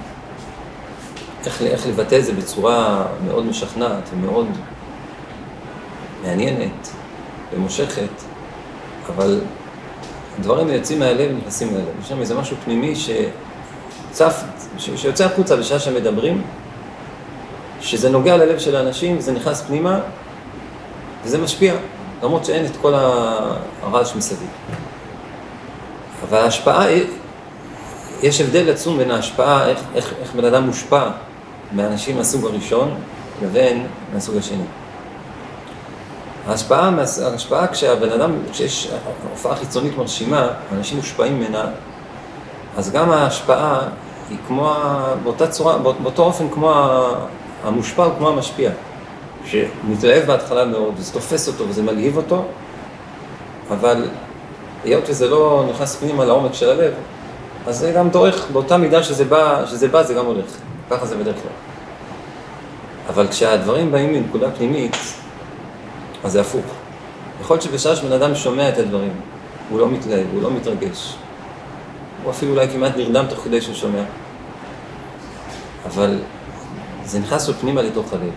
איך, 1.46 1.62
איך 1.62 1.86
לבטא 1.86 2.14
את 2.14 2.24
זה 2.24 2.32
בצורה 2.32 3.06
מאוד 3.24 3.46
משכנעת 3.46 4.10
ומאוד 4.12 4.46
מעניינת 6.22 6.88
ומושכת, 7.52 8.10
אבל 9.08 9.40
דברים 10.40 10.68
יוצאים 10.68 10.98
מהלב 10.98 11.30
ונכנסים 11.34 11.72
מהלב. 11.72 12.00
יש 12.02 12.08
שם 12.08 12.20
איזה 12.20 12.34
משהו 12.34 12.56
פנימי 12.64 12.94
שצף, 12.96 14.42
שיוצא 14.78 15.24
החוצה 15.24 15.56
בשעה 15.56 15.78
שהם 15.78 15.94
מדברים, 15.94 16.42
שזה 17.80 18.10
נוגע 18.10 18.36
ללב 18.36 18.58
של 18.58 18.76
האנשים, 18.76 19.20
זה 19.20 19.32
נכנס 19.32 19.62
פנימה, 19.62 20.00
וזה 21.24 21.38
משפיע, 21.38 21.74
למרות 22.22 22.44
שאין 22.44 22.66
את 22.66 22.76
כל 22.82 22.94
הרעש 22.94 24.16
מסביב. 24.16 24.48
אבל 26.28 26.38
ההשפעה, 26.38 26.86
יש 28.22 28.40
הבדל 28.40 28.70
עצום 28.70 28.98
בין 28.98 29.10
ההשפעה, 29.10 29.68
איך, 29.68 29.80
איך, 29.94 30.14
איך 30.20 30.34
בן 30.34 30.44
אדם 30.44 30.62
מושפע 30.62 31.08
מאנשים 31.72 32.16
מהסוג 32.16 32.44
הראשון 32.44 32.94
לבין 33.42 33.86
מהסוג 34.14 34.36
השני. 34.36 34.64
ההשפעה, 36.48 36.90
ההשפעה 37.24 37.66
כשהבן 37.66 38.12
אדם, 38.12 38.32
כשיש 38.52 38.90
הופעה 39.30 39.56
חיצונית 39.56 39.96
מרשימה, 39.96 40.48
אנשים 40.72 40.96
מושפעים 40.96 41.38
ממנה, 41.38 41.64
אז 42.76 42.90
גם 42.90 43.10
ההשפעה 43.10 43.80
היא 44.30 44.38
כמו, 44.46 44.74
באותה 45.22 45.46
צורה, 45.46 45.78
באותו 45.78 46.22
אופן 46.22 46.48
כמו 46.48 46.74
המושפע 47.64 48.04
הוא 48.04 48.12
כמו 48.18 48.28
המשפיע, 48.28 48.70
שמתלהב 49.44 50.26
בהתחלה 50.26 50.64
מאוד, 50.64 50.94
וזה 50.96 51.12
תופס 51.12 51.48
אותו 51.48 51.68
וזה 51.68 51.82
מלהיב 51.82 52.16
אותו, 52.16 52.44
אבל 53.70 54.08
היות 54.84 55.04
וזה 55.08 55.28
לא 55.28 55.64
נכנס 55.70 55.96
פנימה 55.96 56.24
לעומק 56.24 56.54
של 56.54 56.70
הלב, 56.70 56.92
אז 57.66 57.78
זה 57.78 57.92
גם 57.92 58.08
דורך, 58.10 58.46
באותה 58.52 58.76
מידה 58.76 59.02
שזה 59.02 59.24
בא, 59.24 59.66
שזה 59.66 59.88
בא 59.88 60.02
זה 60.02 60.14
גם 60.14 60.26
הולך, 60.26 60.46
ככה 60.90 61.06
זה 61.06 61.16
בדרך 61.16 61.34
כלל. 61.34 61.52
אבל 63.08 63.28
כשהדברים 63.28 63.92
באים 63.92 64.12
מנקודה 64.12 64.50
פנימית, 64.50 64.96
אז 66.24 66.32
זה 66.32 66.40
הפוך. 66.40 66.64
יכול 67.40 67.54
להיות 67.54 67.62
שבשעה 67.62 67.96
שבן 67.96 68.12
אדם 68.12 68.34
שומע 68.34 68.68
את 68.68 68.78
הדברים, 68.78 69.12
הוא 69.70 69.78
לא 69.78 69.88
מתלהב, 69.88 70.26
הוא 70.32 70.42
לא 70.42 70.50
מתרגש. 70.50 71.14
הוא 72.22 72.30
אפילו 72.30 72.52
אולי 72.52 72.68
כמעט 72.68 72.96
נרדם 72.96 73.26
תוך 73.28 73.38
כדי 73.38 73.60
שהוא 73.60 73.74
שומע. 73.74 74.02
אבל 75.86 76.18
זה 77.04 77.18
נכנס 77.18 77.48
לו 77.48 77.54
פנימה 77.54 77.82
לתוך 77.82 78.12
הלב. 78.12 78.32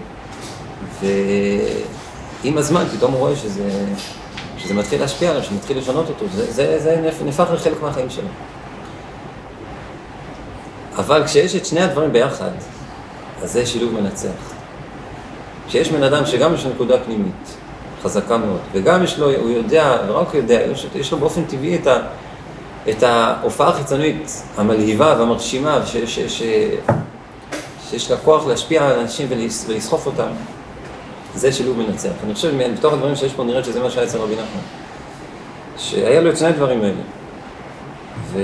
ועם 1.01 2.57
הזמן 2.57 2.85
פתאום 2.97 3.11
הוא 3.11 3.19
רואה 3.19 3.35
שזה, 3.35 3.85
שזה 4.57 4.73
מתחיל 4.73 5.01
להשפיע 5.01 5.29
עליו, 5.29 5.43
שמתחיל 5.43 5.77
לשנות 5.77 6.09
אותו, 6.09 6.25
זה, 6.35 6.51
זה, 6.51 6.79
זה 6.79 7.11
נהפך 7.25 7.45
לחלק 7.53 7.81
מהחיים 7.81 8.09
שלו. 8.09 8.27
אבל 10.97 11.23
כשיש 11.25 11.55
את 11.55 11.65
שני 11.65 11.81
הדברים 11.81 12.13
ביחד, 12.13 12.51
אז 13.43 13.53
זה 13.53 13.65
שילוב 13.65 13.93
מנצח. 13.93 14.53
כשיש 15.67 15.89
בן 15.89 16.03
אדם 16.03 16.25
שגם 16.25 16.53
יש 16.53 16.65
נקודה 16.65 16.99
פנימית, 16.99 17.57
חזקה 18.05 18.37
מאוד, 18.37 18.59
וגם 18.73 19.03
יש 19.03 19.19
לו, 19.19 19.31
הוא 19.31 19.49
יודע, 19.49 19.97
לא 20.07 20.19
רק 20.19 20.33
יודע, 20.33 20.61
יש, 20.71 20.87
יש 20.95 21.11
לו 21.11 21.17
באופן 21.17 21.45
טבעי 21.45 21.75
את, 21.75 21.87
ה, 21.87 21.97
את 22.89 23.03
ההופעה 23.03 23.69
החיצונית 23.69 24.43
המלהיבה 24.57 25.15
והמרשימה, 25.17 25.85
ש, 25.85 25.97
ש, 25.97 26.19
ש, 26.19 26.43
שיש 27.89 28.11
לה 28.11 28.17
כוח 28.17 28.47
להשפיע 28.47 28.87
על 28.87 28.99
אנשים 28.99 29.27
ולסחוף 29.67 30.05
אותם, 30.05 30.27
זה 31.35 31.51
שילוב 31.51 31.77
מנצח. 31.77 32.09
אני 32.25 32.33
חושב, 32.33 32.71
בתוך 32.77 32.93
הדברים 32.93 33.15
שיש 33.15 33.33
פה 33.33 33.43
נראה 33.43 33.63
שזה 33.63 33.83
מה 33.83 33.91
שהיה 33.91 34.07
אצל 34.07 34.17
רבי 34.17 34.33
נחמן. 34.33 34.61
שהיה 35.77 36.21
לו 36.21 36.29
את 36.29 36.37
שני 36.37 36.47
הדברים 36.47 36.81
האלה. 36.81 37.01
ו... 38.31 38.39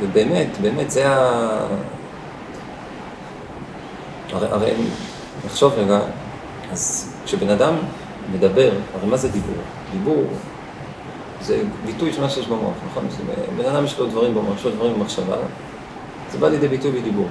ובאמת, 0.00 0.48
באמת 0.60 0.90
זה 0.90 1.08
ה... 1.08 1.66
הרי, 4.32 4.48
הרי 4.50 4.72
נחשוב 5.46 5.72
רגע, 5.76 6.00
אז 6.72 7.12
כשבן 7.24 7.50
אדם 7.50 7.74
מדבר, 8.32 8.70
הרי 8.94 9.06
מה 9.10 9.16
זה 9.16 9.28
דיבור? 9.28 9.54
דיבור 9.92 10.24
זה 11.40 11.62
ביטוי 11.86 12.12
של 12.12 12.20
מה 12.20 12.30
שיש 12.30 12.46
במוח, 12.46 12.74
נכון? 12.90 13.04
בן 13.56 13.64
אדם 13.64 13.84
יש 13.84 13.98
לו 13.98 14.06
דברים 14.06 14.34
במוח, 14.34 14.58
יש 14.58 14.64
לו 14.64 14.70
דברים 14.70 14.94
במחשבה, 14.94 15.36
זה 16.32 16.38
בא 16.38 16.48
לידי 16.48 16.68
ביטוי 16.68 16.90
בדיבור. 16.90 17.26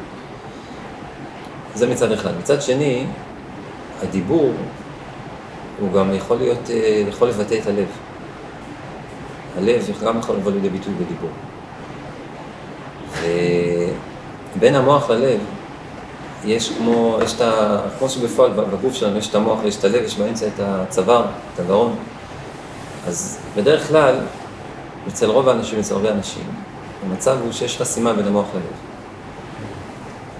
זה 1.75 1.87
מצד 1.87 2.11
אחד. 2.11 2.31
מצד 2.39 2.61
שני, 2.61 3.05
הדיבור 4.03 4.53
הוא 5.79 5.91
גם 5.93 6.13
יכול 6.13 6.37
להיות, 6.37 6.69
אה, 6.69 7.03
יכול 7.09 7.27
לבטא 7.27 7.55
את 7.61 7.67
הלב. 7.67 7.87
הלב 9.57 9.85
גם 10.05 10.19
יכול 10.19 10.35
לבוא 10.35 10.51
לידי 10.51 10.69
ביטוי 10.69 10.93
בדיבור. 10.93 11.29
ובין 14.55 14.75
המוח 14.75 15.09
ללב, 15.09 15.39
יש 16.45 16.69
כמו, 16.69 17.19
יש 17.23 17.33
את 17.33 17.41
ה... 17.41 17.79
כמו 17.99 18.09
שבפועל 18.09 18.51
בגוף 18.51 18.93
שלנו 18.93 19.17
יש 19.17 19.29
את 19.29 19.35
המוח 19.35 19.59
ויש 19.63 19.77
את 19.77 19.83
הלב, 19.83 20.03
יש 20.03 20.17
באמצע 20.17 20.47
את 20.47 20.59
הצוואר, 20.59 21.25
את 21.53 21.59
הגרון. 21.59 21.95
אז 23.07 23.37
בדרך 23.55 23.87
כלל, 23.87 24.15
אצל 25.07 25.25
רוב 25.29 25.49
האנשים, 25.49 25.79
אצל 25.79 25.93
הרבה 25.93 26.11
אנשים, 26.11 26.43
המצב 27.05 27.37
הוא 27.43 27.51
שיש 27.51 27.77
חסימה 27.77 28.13
בין 28.13 28.27
המוח 28.27 28.45
ללב. 28.53 28.63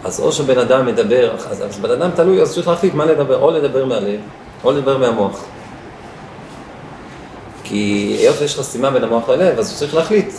אז 0.04 0.20
או 0.20 0.32
שבן 0.32 0.60
אדם 0.60 0.86
מדבר, 0.86 1.36
אז, 1.50 1.66
אז 1.66 1.80
בן 1.80 1.92
אדם 1.92 2.10
תלוי, 2.16 2.42
אז 2.42 2.54
צריך 2.54 2.68
להחליט 2.68 2.94
מה 2.94 3.06
לדבר, 3.06 3.42
או 3.42 3.52
לדבר 3.52 3.86
מהלב, 3.86 4.20
או 4.64 4.72
לדבר 4.72 4.98
מהמוח. 4.98 5.44
כי 7.64 8.16
היות 8.20 8.38
שיש 8.38 8.60
חסימה 8.60 8.92
בין 8.92 9.04
המוח 9.04 9.30
ללב, 9.30 9.60
אז 9.60 9.70
הוא 9.72 9.78
צריך 9.78 9.96
להחליט 9.96 10.30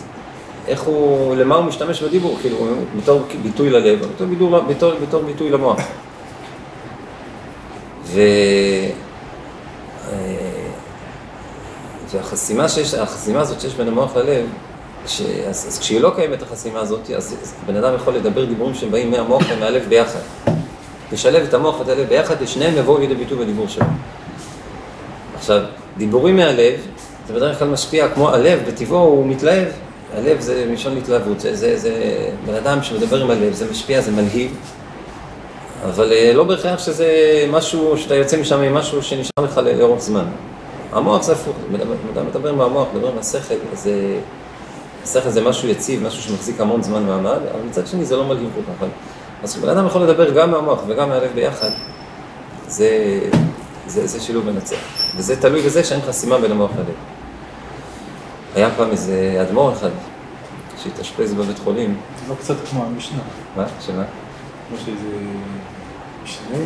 איך 0.69 0.83
הוא, 0.83 1.37
למה 1.37 1.55
הוא 1.55 1.65
משתמש 1.65 2.03
בדיבור, 2.03 2.39
כאילו, 2.41 2.57
בתור 3.03 3.23
ביטוי 3.43 3.71
ללב, 3.71 3.99
בתור, 4.15 4.27
ביטוי, 4.27 4.61
בתור, 4.69 4.93
בתור 5.03 5.23
ביטוי 5.23 5.51
למוח. 5.51 5.81
ו... 8.05 8.21
אה, 10.09 10.15
והחסימה 12.13 12.69
שיש, 12.69 12.95
החסימה 12.95 13.41
הזאת 13.41 13.61
שיש 13.61 13.75
בין 13.75 13.89
המוח 13.89 14.17
ללב, 14.17 14.47
כש, 15.07 15.21
אז, 15.21 15.67
אז 15.69 15.79
כשהיא 15.79 16.01
לא 16.01 16.13
קיימת 16.15 16.43
החסימה 16.43 16.81
הזאת, 16.81 17.11
אז, 17.11 17.37
אז 17.43 17.55
בן 17.67 17.77
אדם 17.77 17.95
יכול 17.95 18.15
לדבר 18.15 18.45
דיבורים 18.45 18.75
שבאים 18.75 19.11
מהמוח 19.11 19.43
ומהלב 19.51 19.83
ביחד. 19.89 20.21
לשלב 21.13 21.43
את 21.49 21.55
המוח 21.55 21.81
ואת 21.81 21.89
הלב 21.89 22.09
ביחד, 22.09 22.35
ושניהם 22.41 22.77
יבואו 22.77 22.99
לידי 22.99 23.15
ביטוי 23.15 23.39
בדיבור 23.39 23.69
שלו. 23.69 23.87
עכשיו, 25.39 25.63
דיבורים 25.97 26.37
מהלב, 26.37 26.75
זה 27.29 27.35
בדרך 27.35 27.59
כלל 27.59 27.69
משפיע 27.69 28.09
כמו 28.09 28.31
הלב, 28.31 28.59
בטבעו 28.69 28.99
הוא 28.99 29.27
מתלהב, 29.27 29.69
הלב 30.15 30.41
זה 30.41 30.67
מלשון 30.71 30.97
התלהבות, 30.97 31.41
זה, 31.41 31.57
זה, 31.57 31.77
זה 31.77 31.93
בן 32.47 32.55
אדם 32.55 32.83
שמדבר 32.83 33.23
עם 33.23 33.31
הלב, 33.31 33.53
זה 33.53 33.71
משפיע, 33.71 34.01
זה 34.01 34.11
מלהיב, 34.11 34.57
אבל 35.85 36.13
אה, 36.13 36.33
לא 36.35 36.45
בהכרח 36.45 36.79
שזה 36.79 37.09
משהו, 37.51 37.99
שאתה 37.99 38.15
יוצא 38.15 38.41
משם 38.41 38.61
עם 38.61 38.75
משהו 38.75 39.03
שנשאר 39.03 39.45
לך 39.45 39.61
לאורך 39.79 40.01
זמן. 40.01 40.25
המוח 40.93 41.23
זה 41.23 41.33
הפוך, 41.33 41.57
אדם 42.15 42.27
מדבר 42.27 42.55
מהמוח, 42.55 42.89
מדבר 42.95 43.15
מהשכל, 43.15 43.55
זה, 43.73 44.19
השכל 45.03 45.31
זה 45.31 45.41
משהו 45.41 45.69
יציב, 45.69 46.03
משהו 46.07 46.23
שמחזיק 46.23 46.61
המון 46.61 46.83
זמן 46.83 47.03
מעמד, 47.03 47.39
אבל 47.53 47.61
מצד 47.69 47.87
שני 47.87 48.05
זה 48.05 48.17
לא 48.17 48.25
מלהיב 48.25 48.51
כל 48.55 48.73
כך. 48.73 48.89
אז 49.43 49.53
כשבן 49.53 49.69
אדם 49.69 49.87
יכול 49.87 50.03
לדבר 50.03 50.31
גם 50.31 50.51
מהמוח 50.51 50.81
וגם 50.87 51.09
מהלב 51.09 51.31
ביחד, 51.35 51.71
זה, 52.69 53.21
זה, 53.87 54.07
זה 54.07 54.21
שילוב 54.21 54.51
מנצח. 54.51 54.77
וזה 55.17 55.41
תלוי 55.41 55.63
בזה 55.63 55.85
שאין 55.85 56.01
חסימה 56.01 56.39
בין 56.39 56.51
המוח 56.51 56.71
ללב. 56.77 57.18
היה 58.55 58.71
פעם 58.77 58.91
איזה 58.91 59.39
אדמו"ר 59.43 59.73
אחד 59.73 59.91
שהתאשפז 60.83 61.35
בבית 61.35 61.59
חולים. 61.59 61.97
זה 62.25 62.31
לא 62.31 62.35
קצת 62.35 62.55
כמו 62.71 62.85
המשנה. 62.85 63.19
מה? 63.57 63.65
שמה? 63.81 64.05
כמו 64.69 64.79
שאיזה 64.85 65.17
משנה, 66.23 66.59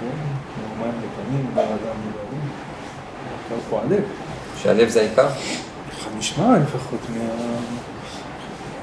כן, 0.00 0.06
כמו 0.54 0.84
מים 0.84 0.92
לפנים, 0.98 1.50
בן 1.54 1.62
אדם 1.62 1.96
לבנים. 2.08 2.50
עכשיו 3.42 3.58
פה 3.70 3.80
הלב. 3.80 4.02
שהלב 4.56 4.88
זה 4.88 5.00
העיקר? 5.00 5.28
ככה 5.90 6.10
נשמע 6.18 6.58
לפחות 6.58 7.00
מה... 7.10 7.24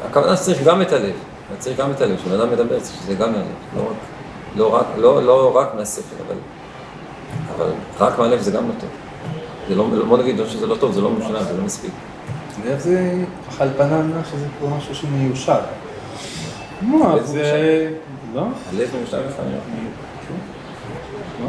הכוונה 0.06 0.38
שצריך 0.38 0.64
גם 0.64 0.82
את 0.82 0.92
הלב, 0.92 1.16
צריך 1.60 1.80
גם 1.80 1.92
את 1.92 2.02
הלב, 2.02 2.18
כשבן 2.18 2.40
אדם 2.40 2.52
מדבר 2.52 2.80
צריך 2.80 3.00
שזה 3.02 3.14
גם 3.14 3.32
מהלב, 3.32 3.46
לא 3.76 3.82
רק, 3.82 3.96
לא 4.56 4.76
רק, 4.76 4.86
לא, 4.98 5.24
לא 5.24 5.58
רק 5.58 5.76
מהשכל, 5.76 6.16
אבל, 6.28 6.36
אבל 7.56 7.72
רק 8.00 8.20
מהלב 8.20 8.42
זה 8.42 8.52
גם 8.52 8.68
לא 8.68 8.74
טוב. 8.80 8.90
זה 9.68 9.76
לא, 9.76 9.88
בוא 10.08 10.18
נגיד 10.18 10.38
לא 10.38 10.48
שזה 10.48 10.68
לא 10.68 10.76
טוב, 10.76 10.92
זה 10.92 11.02
לא 11.02 11.10
משנה, 11.10 11.44
זה 11.44 11.58
לא 11.58 11.64
מספיק. 11.64 11.92
ואיך 12.64 12.80
זה 12.80 13.14
ככה 13.48 13.64
על 13.64 13.70
פניו 13.78 14.02
נראה 14.02 14.22
שזה 14.32 14.46
פה 14.60 14.68
משהו 14.78 14.96
שמיושר. 14.96 15.60
מה, 16.82 17.12
הלב 17.12 17.26
זה... 17.26 17.92
לא? 18.34 18.42
הלב 18.42 18.90
מיושב 18.98 19.18
לפעמים. 19.30 19.58
לא? 21.42 21.48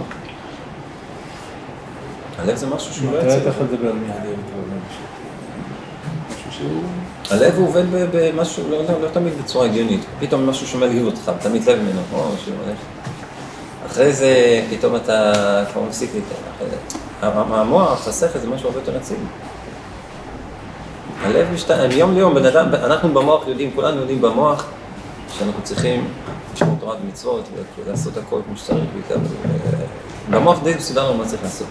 הלב 2.38 2.56
זה 2.56 2.66
משהו 2.66 2.94
שהוא 2.94 3.12
לא 3.12 3.18
אתה 3.18 3.26
לא 3.26 3.32
יציב. 3.32 3.48
יכול 3.48 3.66
לדבר 3.72 3.92
מהלב, 3.92 4.36
אתה 4.46 4.76
משהו 6.36 6.52
שהוא... 6.52 6.82
הלב 7.30 7.54
הוא 7.56 7.68
עובד 7.68 7.84
במשהו, 7.90 8.70
לא, 8.70 8.82
לא, 8.84 9.00
לא 9.00 9.08
תמיד 9.08 9.32
בצורה 9.42 9.66
הגיונית. 9.66 10.00
פתאום 10.20 10.50
משהו 10.50 10.66
שמלהיב 10.66 11.06
אותך, 11.06 11.32
אתה 11.40 11.48
מתלהב 11.48 11.78
ממנו, 11.78 12.00
או 12.12 12.24
משהו 12.34 12.52
הולך. 12.64 12.78
אחרי 13.86 14.12
זה 14.12 14.62
פתאום 14.70 14.96
אתה 14.96 15.32
כבר 15.72 15.82
מפסיק 15.82 16.10
זה. 16.12 16.20
המוח, 17.22 18.08
השכל 18.08 18.38
זה 18.38 18.48
משהו 18.48 18.68
הרבה 18.68 18.80
יותר 18.80 18.96
יציב. 18.96 19.16
הלב 21.22 21.46
משתנה, 21.54 21.88
מיום 21.88 22.14
ליום 22.14 22.34
בן 22.34 22.46
אדם, 22.46 22.66
אנחנו 22.74 23.14
במוח 23.14 23.48
יודעים, 23.48 23.70
כולנו 23.74 24.00
יודעים 24.00 24.20
במוח 24.20 24.66
שאנחנו 25.38 25.62
צריכים 25.62 26.08
לשמור 26.54 26.76
תורת 26.80 26.96
מצוות 27.08 27.44
ולעשות 27.84 28.16
הכל 28.16 28.40
כמו 28.46 28.56
שצריך 28.56 28.84
בעיקר. 28.94 29.14
במוח 30.30 30.58
די 30.62 30.74
מסודר 30.74 31.12
מה 31.12 31.24
צריך 31.24 31.42
לעשות. 31.42 31.66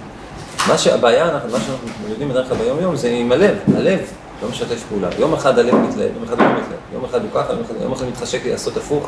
מה 0.67 0.77
שהבעיה, 0.77 1.29
אנחנו, 1.29 1.49
מה 1.51 1.57
שאנחנו 1.59 2.09
יודעים 2.09 2.29
בדרך 2.29 2.47
כלל 2.47 2.57
ביום 2.57 2.79
יום 2.79 2.95
זה 2.95 3.09
עם 3.09 3.31
הלב, 3.31 3.57
הלב 3.75 3.99
לא 4.43 4.49
משתף 4.49 4.83
פעולה. 4.89 5.07
יום 5.19 5.33
אחד 5.33 5.59
הלב 5.59 5.75
מתלהב, 5.75 6.09
יום 6.15 6.23
אחד 6.23 6.39
הוא 6.39 6.47
לא 6.47 6.53
מתלהב, 6.53 6.79
יום 6.93 7.05
אחד 7.05 7.21
הוא 7.21 7.29
ככה, 7.33 7.53
יום 7.81 7.93
אחד 7.93 8.05
מתחשק 8.05 8.43
לי 8.43 8.51
לעשות 8.51 8.77
הפוך, 8.77 9.07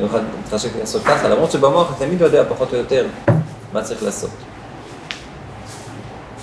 יום 0.00 0.08
אחד 0.08 0.20
מתחשק 0.44 0.74
לי 0.74 0.80
לעשות 0.80 1.02
ככה, 1.02 1.28
למרות 1.28 1.50
שבמוח 1.52 1.90
אתה 1.90 2.04
תמיד 2.04 2.20
יודע 2.20 2.44
פחות 2.48 2.72
או 2.72 2.78
יותר 2.78 3.06
מה 3.72 3.82
צריך 3.82 4.02
לעשות. 4.02 4.30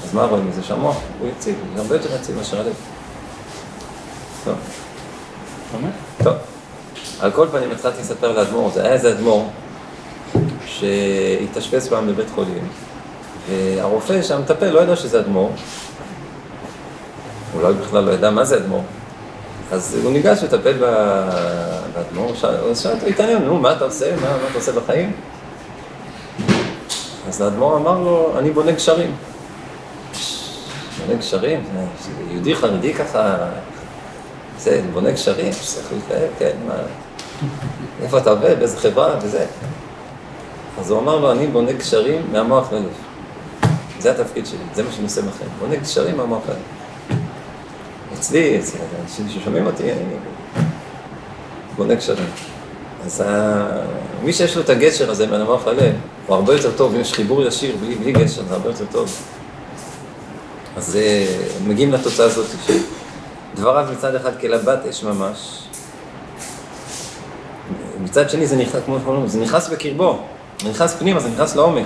אז 0.04 0.14
מה 0.14 0.26
רואים 0.26 0.50
מזה? 0.50 0.64
שהמוח 0.64 0.98
הוא 1.20 1.30
יציב, 1.30 1.56
הוא 1.74 1.82
הרבה 1.82 1.96
יותר 1.96 2.16
יציב 2.16 2.38
מאשר 2.38 2.60
הלב. 2.60 2.74
טוב. 6.24 6.34
על 7.20 7.32
כל 7.32 7.48
פנים 7.52 7.72
התחלתי 7.72 8.02
לספר 8.02 8.32
לאדמו"ר, 8.32 8.72
זה 8.72 8.84
היה 8.84 8.94
איזה 8.94 9.12
אדמו"ר 9.12 9.50
שהתאשפז 10.66 11.88
פעם 11.90 12.08
בבית 12.08 12.30
חולים, 12.36 12.68
והרופא 13.50 14.22
שהמטפל 14.22 14.70
לא 14.70 14.80
ידע 14.80 14.96
שזה 14.96 15.20
אדמו"ר, 15.20 15.52
אולי 17.56 17.74
בכלל 17.74 18.04
לא 18.04 18.12
ידע 18.12 18.30
מה 18.30 18.46
זה 18.46 18.58
אדמו"ר, 18.58 18.84
אז 19.72 19.98
הוא 20.04 20.14
ניגש 20.14 20.44
לטפל 20.44 20.74
באדמו"ר, 21.94 22.34
הוא 22.62 22.76
שאל 22.76 22.94
אותו, 22.94 23.06
התעניין, 23.06 23.44
נו, 23.44 23.58
מה 23.58 23.74
אתה 23.74 23.86
עושה? 23.86 24.16
מה, 24.16 24.22
מה 24.22 24.48
אתה 24.50 24.58
עושה 24.58 24.72
בחיים? 24.72 25.12
אז 27.28 27.42
האדמו"ר 27.42 27.78
אמר 27.78 28.00
לו, 28.00 28.34
אני 28.40 28.52
בונה 28.52 28.72
גשרים. 28.72 29.16
בונה 31.06 31.20
גשרים? 31.20 31.64
יהודי 32.32 32.56
חרדי 32.56 32.94
ככה, 32.94 33.38
זה 34.66 34.82
בונה 34.94 35.12
גשרים, 35.12 35.52
צריך 35.52 35.88
להתלהב, 35.94 36.30
כן, 36.40 36.52
מה... 36.68 36.74
איפה 38.02 38.18
אתה 38.18 38.30
עובד, 38.30 38.60
באיזה 38.60 38.78
חברה, 38.78 39.16
וזה. 39.22 39.46
אז 40.80 40.92
הוא 40.92 41.00
אמר 41.00 41.20
לו, 41.20 41.32
אני 41.32 41.48
בונה 41.48 41.72
גשרים 41.72 42.22
מהמוח 42.32 42.72
ללב. 42.72 42.94
זה 44.00 44.12
התפקיד 44.12 44.46
שלי, 44.46 44.58
זה 44.76 44.84
מה 44.84 44.92
שאני 44.92 45.04
עושה 45.04 45.22
בכם. 45.22 45.46
בונה 45.60 45.76
גשרים 45.76 46.18
מהמוח 46.18 46.42
ללב. 46.48 46.58
אצלי, 48.14 48.60
אצל 48.60 48.78
אנשים 49.04 49.30
ששומעים 49.30 49.66
אותי, 49.66 49.92
אני 49.92 50.16
בונה 51.78 51.96
גשרים. 51.96 52.30
אז 53.06 53.24
ה... 53.28 53.66
מי 54.24 54.34
שיש 54.34 54.56
לו 54.56 54.62
את 54.62 54.70
הגשר 54.70 55.12
הזה 55.12 55.28
בין 55.28 55.42
המוח 55.42 55.68
ללב, 55.68 55.94
הוא 56.28 56.36
הרבה 56.36 56.54
יותר 56.54 56.72
טוב, 56.72 56.96
אם 56.96 57.02
יש 57.02 57.14
חיבור 57.14 57.44
ישיר 57.44 57.76
בלי, 57.82 57.96
בלי 57.96 58.12
גשר, 58.12 58.44
זה 58.50 58.54
הרבה 58.54 58.70
יותר 58.70 58.86
טוב. 58.92 59.22
אז 60.78 60.96
אה, 60.96 61.26
מגיעים 61.68 61.92
לתוצאה 61.92 62.26
הזאת, 62.26 62.46
שדבריו 63.56 63.88
מצד 63.92 64.16
אחד 64.16 64.40
כלבת 64.42 64.86
אש 64.90 65.04
ממש, 65.04 65.62
מצד 68.04 68.30
שני 68.30 68.48
זה 68.48 68.56
נכנס, 68.56 68.82
כמו 68.86 68.98
שאומרים, 69.04 69.28
זה 69.28 69.40
נכנס 69.40 69.70
בקרבו, 69.70 70.20
זה 70.62 70.70
נכנס 70.70 70.96
פנימה, 70.96 71.20
זה 71.20 71.30
נכנס 71.30 71.56
לעומק. 71.56 71.86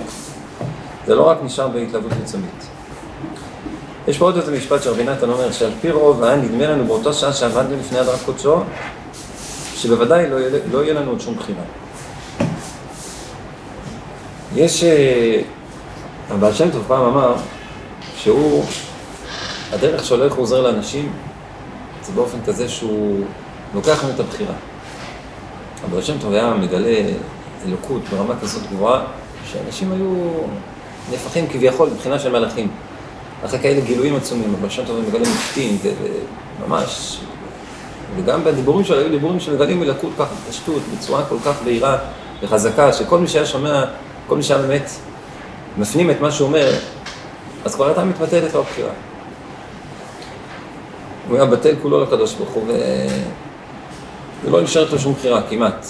זה 1.08 1.16
לא 1.16 1.22
רק 1.30 1.38
נשאר 1.44 1.68
בהתלהבות 1.68 2.14
חיצונית. 2.14 2.68
יש 4.08 4.18
פה 4.18 4.26
עוד 4.26 4.38
איזה 4.38 4.58
משפט 4.58 4.84
שרבי 4.84 5.04
נתן 5.04 5.30
אומר, 5.30 5.52
שעל 5.52 5.72
פי 5.82 5.92
רוב 5.92 6.24
היה 6.24 6.36
נדמה 6.36 6.68
לנו 6.68 6.86
באותו 6.86 7.14
שעה 7.14 7.34
שעבדנו 7.34 7.76
לפני 7.80 8.00
הדרת 8.00 8.20
קודשו, 8.26 8.56
שבוודאי 9.76 10.30
לא 10.30 10.36
יהיה, 10.36 10.60
לא 10.72 10.84
יהיה 10.84 10.94
לנו 10.94 11.12
עוד 11.12 11.22
שום 11.22 11.36
בחירה. 11.36 11.64
יש... 14.56 14.84
אה, 14.84 15.42
הבעל 16.30 16.54
שם 16.54 16.72
טוב 16.72 16.84
פעם 16.88 17.06
אמר 17.06 17.36
שהוא, 18.16 18.66
הדרך 19.72 20.06
שלו 20.06 20.26
איך 20.26 20.34
הוא 20.34 20.44
עוזר 20.44 20.62
לאנשים, 20.62 21.12
זה 22.04 22.14
באופן 22.14 22.38
כזה 22.46 22.70
שהוא 22.70 23.26
לוקח 23.74 24.04
לנו 24.04 24.14
את 24.14 24.20
הבחירה. 24.20 24.54
הבעל 25.84 26.02
שם 26.02 26.18
טוב 26.22 26.34
היה 26.34 26.54
מגלה 26.54 26.98
אלוקות 27.68 28.02
ברמה 28.12 28.34
כזאת 28.42 28.64
גבוהה, 28.72 29.02
שאנשים 29.52 29.92
היו 29.92 30.32
נהפכים 31.12 31.48
כביכול 31.48 31.90
מבחינה 31.90 32.20
של 32.20 32.32
מלאכים. 32.32 32.68
אחרי 33.46 33.60
כאלה 33.60 33.82
גילויים 33.82 34.16
עצומים, 34.16 34.54
הבעל 34.58 34.70
שם 34.70 34.86
טוב 34.86 35.00
מגלה 35.08 35.30
מופתים, 35.30 35.78
ממש... 36.68 37.20
וגם 38.16 38.44
בדיבורים 38.44 38.86
שלו 38.86 38.98
היו 38.98 39.10
דיבורים 39.10 39.40
שמגלים 39.40 39.84
אלוקות 39.84 40.12
ככה 40.18 40.36
בפשטות, 40.36 40.82
בצורה 40.98 41.26
כל 41.26 41.36
כך 41.46 41.62
בהירה 41.64 41.98
וחזקה, 42.44 42.94
שכל 42.94 43.20
מי 43.20 43.28
שהיה 43.28 43.46
שומע, 43.46 43.86
כל 44.28 44.38
מי 44.38 44.44
שהיה 44.44 44.62
באמת 44.62 44.90
מפנים 45.78 46.12
את 46.12 46.22
מה 46.22 46.32
שהוא 46.32 46.48
אומר, 46.48 46.72
אז 47.66 47.76
כבר 47.76 47.86
הייתה 47.86 48.04
מתבטלת 48.04 48.54
לו 48.54 48.60
הבחירה. 48.60 48.92
הוא 51.30 51.38
היה 51.38 51.46
בטל 51.46 51.76
כולו 51.82 52.04
לקדוש 52.04 52.34
ברוך 52.34 52.50
הוא, 52.50 52.68
ולא 54.46 54.62
נשאר 54.62 54.86
איתו 54.86 55.00
שום 55.00 55.14
בחירה, 55.14 55.42
כמעט. 55.50 55.86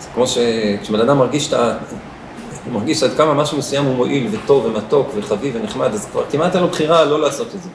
זה 0.00 0.08
כמו 0.14 0.24
שכשבן 0.26 1.00
אדם 1.00 1.18
מרגיש 1.18 1.48
את 1.48 1.52
ה... 1.52 1.76
הוא 2.64 2.72
מרגיש 2.72 3.02
עד 3.02 3.10
כמה 3.16 3.34
משהו 3.34 3.58
מסוים 3.58 3.84
הוא 3.84 3.94
מועיל 3.94 4.28
וטוב 4.30 4.66
ומתוק 4.66 5.10
וחביב 5.16 5.56
ונחמד, 5.56 5.94
אז 5.94 6.06
כבר 6.12 6.22
כמעט 6.30 6.54
אין 6.54 6.62
לו 6.62 6.68
בחירה 6.68 7.04
לא 7.04 7.20
לעשות 7.20 7.46
את 7.46 7.62
זה. 7.62 7.68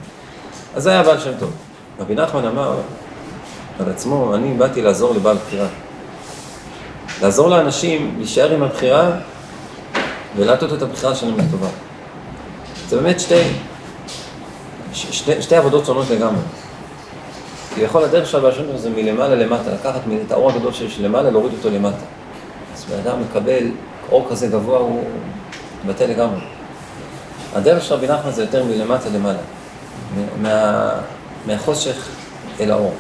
אז 0.76 0.84
זה 0.84 0.90
היה 0.90 1.04
בעל 1.04 1.20
שם 1.20 1.32
טוב. 1.40 1.52
רבי 2.00 2.16
נחמן 2.16 2.46
אמר 2.46 2.76
על 3.80 3.90
עצמו, 3.90 4.36
אני 4.36 4.54
באתי 4.54 4.82
לעזור 4.82 5.14
לבעל 5.16 5.38
בחירה. 5.48 5.68
לעזור 7.22 7.50
לאנשים 7.50 8.16
להישאר 8.18 8.52
עם 8.52 8.64
הבחירה 8.64 9.12
ולעטות 10.36 10.74
את 10.74 10.82
הבחירה 10.82 11.16
שלהם 11.16 11.38
לטובה. 11.38 11.68
זה 12.90 12.96
באמת 13.02 13.20
שתי, 13.20 13.42
שתי, 14.98 15.42
שתי 15.42 15.56
עבודות 15.56 15.86
שונות 15.86 16.10
לגמרי. 16.10 16.42
כביכול 17.76 18.04
הדרך 18.04 18.28
של 18.28 18.38
הבעל 18.38 18.78
זה 18.78 18.90
מלמעלה 18.90 19.36
למטה, 19.36 19.74
לקחת 19.74 20.02
את 20.26 20.32
האור 20.32 20.52
הגדול 20.52 20.74
שיש 20.74 21.00
למעלה, 21.00 21.30
להוריד 21.30 21.54
אותו 21.58 21.70
למטה. 21.70 22.06
אז 22.76 22.86
בן 22.86 23.00
אדם 23.00 23.22
מקבל 23.22 23.72
אור 24.12 24.28
כזה 24.30 24.48
גבוה, 24.48 24.80
הוא 24.80 25.04
מתבטא 25.86 26.04
לגמרי. 26.04 26.40
הדרך 27.56 27.84
של 27.84 27.94
רבי 27.94 28.08
נחמן 28.08 28.32
זה 28.32 28.42
יותר 28.42 28.64
מלמטה 28.64 29.10
למעלה. 29.10 29.40
מה, 30.42 30.90
מהחושך 31.46 32.08
אל 32.60 32.72
האור. 32.72 32.94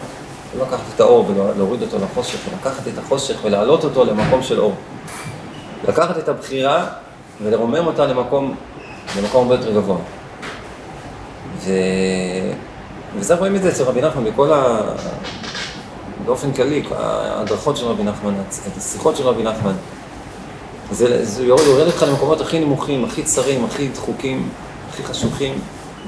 לא 0.58 0.66
לקחת 0.66 0.84
את 0.96 1.00
האור 1.00 1.26
ולהוריד 1.30 1.82
אותו 1.82 1.98
לחושך, 2.00 2.40
לקחת 2.60 2.88
את 2.88 2.98
החושך 2.98 3.36
ולהעלות 3.44 3.84
אותו 3.84 4.06
למקום 4.06 4.44
של 4.44 4.60
אור. 4.60 4.76
לקחת 5.88 6.18
את 6.18 6.30
הבחירה 6.30 6.86
ולרומם 7.44 7.88
אותה 7.88 8.06
למקום, 8.06 8.56
למקום 9.18 9.42
הרבה 9.42 9.56
יותר 9.56 9.74
גבוה. 9.74 9.98
ו... 11.68 11.72
וזה 13.16 13.36
רואים 13.36 13.56
את 13.56 13.64
זה 13.64 13.70
אצל 13.70 13.84
רבי 13.84 14.02
נחמן 14.02 14.24
בכל 14.26 14.54
ה... 14.54 14.80
באופן 16.26 16.52
כללי, 16.52 16.84
ההדרכות 16.96 17.78
של 17.78 17.86
רבי 17.86 18.04
נחמן, 18.04 18.34
השיחות 18.78 19.16
של 19.16 19.24
רבי 19.24 19.44
נחמן. 19.44 19.74
זה, 20.92 21.26
זה 21.26 21.44
יורד, 21.44 21.62
יורד 21.66 21.88
אותך 21.88 22.04
למקומות 22.04 22.42
הכי 22.42 22.60
נמוכים, 22.60 23.06
הכי 23.06 23.24
צרים, 23.24 23.66
הכי 23.66 23.88
דחוקים, 23.88 24.50
הכי 24.90 25.04
חשוכים, 25.04 25.54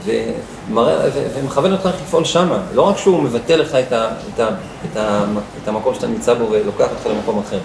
ומראה, 0.06 1.10
ומכוון 1.36 1.72
אותך 1.72 1.86
לפעול 1.86 2.26
שמה. 2.26 2.60
לא 2.74 2.82
רק 2.82 2.98
שהוא 2.98 3.24
מבטא 3.24 3.54
לך 3.54 3.76
את, 3.76 3.92
ה, 3.92 4.10
את, 4.34 4.40
ה, 4.40 4.50
את, 4.92 4.98
ה, 4.98 5.26
את 5.64 5.68
המקום 5.68 5.94
שאתה 5.94 6.08
נמצא 6.08 6.34
בו 6.34 6.48
ולוקח 6.52 6.88
אותך 6.92 7.06
למקום 7.06 7.40
אחר. 7.40 7.60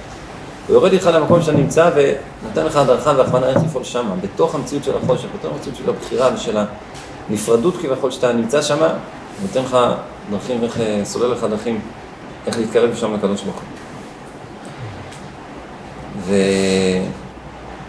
הוא 0.67 0.75
יורד 0.75 0.93
איתך 0.93 1.07
למקום 1.07 1.43
שאתה 1.43 1.53
נמצא 1.53 1.91
ונותן 1.95 2.67
לך 2.67 2.77
הדרכה 2.77 3.13
והכוונה 3.17 3.47
איך 3.47 3.59
לפעול 3.65 3.85
שמה, 3.85 4.15
בתוך 4.21 4.55
המציאות 4.55 4.85
של 4.85 4.93
החושך, 4.97 5.29
בתוך 5.39 5.53
המציאות 5.53 5.77
של 5.77 5.91
הבחירה 5.91 6.31
ושל 6.35 6.57
הנפרדות 7.31 7.77
כביכול 7.77 8.11
שאתה 8.11 8.33
נמצא 8.33 8.63
שמה, 8.63 8.89
נותן 9.43 9.63
לך 9.63 9.79
דרכים, 10.31 10.65
איך, 10.65 10.79
סולל 11.05 11.33
לך 11.33 11.45
דרכים, 11.45 11.81
איך 12.47 12.59
להתקרב 12.59 12.95
שם 12.95 13.15
לקדוש 13.15 13.43
ברוך 13.43 13.57
הוא. 13.57 13.65
ו... 16.19 16.35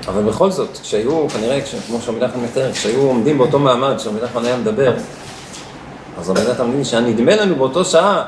אבל 0.07 0.23
בכל 0.23 0.51
זאת, 0.51 0.77
כשהיו, 0.81 1.29
כנראה, 1.29 1.59
כמו 1.87 2.01
שרבי 2.01 2.19
נחמן 2.19 2.43
מתאר, 2.43 2.71
כשהיו 2.73 3.01
עומדים 3.01 3.37
באותו 3.37 3.59
מעמד 3.59 3.99
שרבי 3.99 4.19
נחמן 4.23 4.45
היה 4.45 4.57
מדבר, 4.57 4.93
אז 6.19 6.29
רבי 6.29 6.41
נחמן 6.51 6.67
מבין 6.67 6.83
שהיה 6.83 7.01
נדמה 7.01 7.35
לנו 7.35 7.55
באותו 7.55 7.85
שעה 7.85 8.23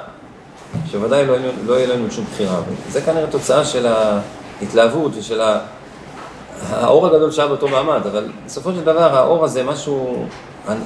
שוודאי 0.92 1.26
לא, 1.26 1.36
לא 1.66 1.74
יהיה 1.74 1.88
לנו 1.88 2.12
שום 2.12 2.26
בחירה. 2.34 2.60
זה 2.90 3.02
כנראה 3.02 3.28
תוצאה 3.28 3.66
של 3.66 3.88
ההתלהבות 3.88 5.12
ושל 5.18 5.42
האור 6.70 7.08
הגדול 7.08 7.32
שהיה 7.32 7.48
באותו 7.48 7.68
מעמד, 7.68 8.02
אבל 8.12 8.28
בסופו 8.46 8.72
של 8.72 8.82
דבר 8.82 9.18
האור 9.18 9.46
הזה, 9.46 9.64
משהו, 9.64 10.26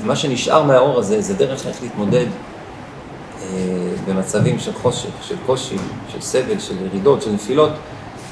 מה 0.03 0.15
שנשאר 0.15 0.63
מהאור 0.63 0.99
הזה, 0.99 1.21
זה 1.21 1.33
דרך 1.33 1.67
איך 1.67 1.81
להתמודד 1.81 2.25
אה, 3.41 3.47
במצבים 4.07 4.59
של 4.59 4.73
חושך, 4.73 5.09
של 5.21 5.35
קושי, 5.45 5.75
של 6.09 6.21
סבל, 6.21 6.59
של 6.59 6.85
ירידות, 6.85 7.21
של 7.21 7.31
נפילות, 7.31 7.71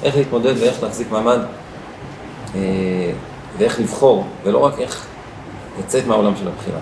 איך 0.04 0.16
להתמודד 0.16 0.54
ואיך 0.60 0.84
להחזיק 0.84 1.12
מעמד 1.12 1.40
אה, 2.56 2.60
ואיך 3.58 3.80
לבחור, 3.80 4.26
ולא 4.44 4.58
רק 4.58 4.80
איך 4.80 5.06
לצאת 5.80 6.08
מהעולם 6.08 6.34
של 6.36 6.48
הבחירה. 6.48 6.80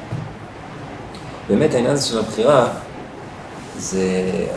באמת 1.50 1.74
העניין 1.74 1.94
הזה 1.94 2.06
של 2.06 2.20
הבחירה, 2.20 2.68
זה 3.78 4.02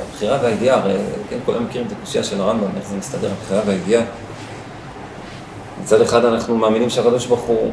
הבחירה 0.03 0.38
והידיעה, 0.42 0.79
הרי 0.79 0.96
כן, 1.31 1.38
כולם 1.44 1.64
מכירים 1.64 1.87
את 1.87 1.92
הקושייה 1.92 2.25
של 2.25 2.40
הרמב"ם, 2.40 2.68
איך 2.77 2.88
זה 2.88 2.96
מסתדר, 2.96 3.31
הבחירה 3.33 3.61
והידיעה. 3.66 4.03
מצד 5.83 6.01
אחד 6.01 6.25
אנחנו 6.25 6.57
מאמינים 6.57 6.90
שהקדוש 6.90 7.27
ברוך 7.27 7.40
הוא 7.40 7.73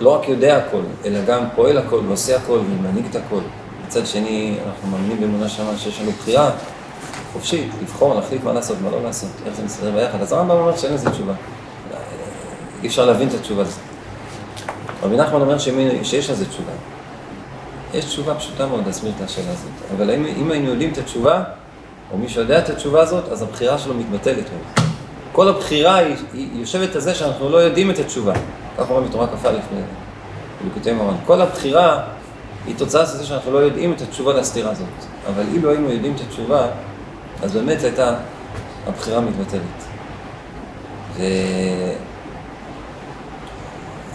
לא 0.00 0.10
רק 0.10 0.28
יודע 0.28 0.56
הכל, 0.56 0.80
אלא 1.04 1.24
גם 1.26 1.44
פועל 1.54 1.78
הכל 1.78 2.00
ועושה 2.08 2.36
הכל 2.36 2.58
ומנהיג 2.58 3.04
את 3.10 3.16
הכל. 3.16 3.40
מצד 3.86 4.06
שני, 4.06 4.58
אנחנו 4.66 4.88
מאמינים 4.88 5.20
באמונה 5.20 5.48
שמה 5.48 5.76
שיש 5.76 6.00
לנו 6.00 6.10
בחירה 6.10 6.50
חופשית, 7.32 7.70
לבחור, 7.82 8.14
להחליט 8.14 8.44
מה 8.44 8.52
לעשות, 8.52 8.76
מה 8.82 8.90
לא 8.90 9.02
לעשות, 9.02 9.30
איך 9.46 9.54
זה 9.54 9.62
מסתדר 9.64 9.90
ביחד. 9.90 10.20
אז 10.20 10.32
הרמב"ם 10.32 10.56
אומר 10.56 10.76
שאין 10.76 10.94
לזה 10.94 11.10
תשובה. 11.10 11.32
אי 12.82 12.88
אפשר 12.88 13.06
להבין 13.06 13.28
את 13.28 13.34
התשובה 13.34 13.62
הזאת. 13.62 13.80
רבי 15.02 15.16
נחמן 15.16 15.40
אומר 15.40 15.58
שיש 16.02 16.30
לזה 16.30 16.48
תשובה. 16.48 16.72
יש 17.94 18.04
תשובה 18.04 18.34
פשוטה 18.34 18.66
מאוד 18.66 18.86
להסביר 18.86 19.12
את 19.16 19.22
השאלה 19.22 19.50
הזאת. 19.50 19.70
אבל 19.96 20.10
אם, 20.10 20.26
אם 20.26 20.50
היינו 20.50 20.68
יודעים 20.68 20.92
את 20.92 20.98
התשובה, 20.98 21.42
או 22.12 22.18
מי 22.18 22.28
שיודע 22.28 22.58
את 22.58 22.70
התשובה 22.70 23.00
הזאת, 23.00 23.28
אז 23.28 23.42
הבחירה 23.42 23.78
שלו 23.78 23.94
מתבטלת. 23.94 24.44
כל 25.32 25.48
הבחירה 25.48 25.96
היא, 25.96 26.16
היא 26.32 26.60
יושבת 26.60 26.94
על 26.94 27.00
זה 27.00 27.14
שאנחנו 27.14 27.50
לא 27.50 27.56
יודעים 27.56 27.90
את 27.90 27.98
התשובה. 27.98 28.32
אומרים 28.88 29.08
בתורה 29.08 29.26
כ"א 29.26 29.52
בליקוטי 30.60 30.92
מרן. 30.92 31.14
כל 31.26 31.40
הבחירה 31.40 32.02
היא 32.66 32.74
תוצאה 32.76 33.06
של 33.06 33.12
זה 33.12 33.26
שאנחנו 33.26 33.52
לא 33.52 33.58
יודעים 33.58 33.92
את 33.92 34.00
התשובה 34.00 34.32
לסתירה 34.32 34.70
הזאת. 34.70 34.86
אבל 35.28 35.42
אילו 35.52 35.70
היינו 35.70 35.90
יודעים 35.90 36.14
את 36.14 36.20
התשובה, 36.20 36.66
אז 37.42 37.52
באמת 37.52 37.82
הייתה 37.82 38.14
הבחירה 38.86 39.20
מתבטלת. 39.20 39.60
ו... 41.16 41.22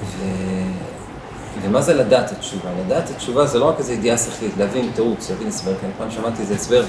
ו... 0.03 0.25
ומה 1.61 1.81
זה 1.81 1.93
לדעת 1.93 2.31
התשובה? 2.31 2.69
לדעת 2.85 3.09
התשובה 3.09 3.45
זה 3.45 3.59
לא 3.59 3.65
רק 3.65 3.79
איזו 3.79 3.93
ידיעה 3.93 4.17
שכלית, 4.17 4.51
להבין 4.57 4.91
תירוץ, 4.95 5.29
להבין 5.29 5.47
הסבר, 5.47 5.71
כי 5.79 5.85
אני 5.85 5.93
פעם 5.97 6.11
שמעתי 6.11 6.41
איזה 6.41 6.55
הסבר, 6.55 6.83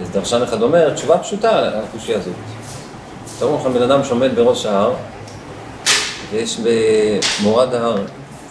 איזה 0.00 0.12
דרשן 0.12 0.42
אחד 0.42 0.62
אומר, 0.62 0.94
תשובה 0.94 1.18
פשוטה 1.18 1.58
על 1.58 1.84
הקושייה 1.84 2.18
הזאת. 2.18 2.34
תראו 3.38 3.56
לכם 3.56 3.72
בן 3.72 3.82
אדם 3.82 4.04
שעומד 4.04 4.30
בראש 4.36 4.66
ההר, 4.66 4.92
ויש 6.32 6.60
במורד 7.40 7.74
ההר, 7.74 8.02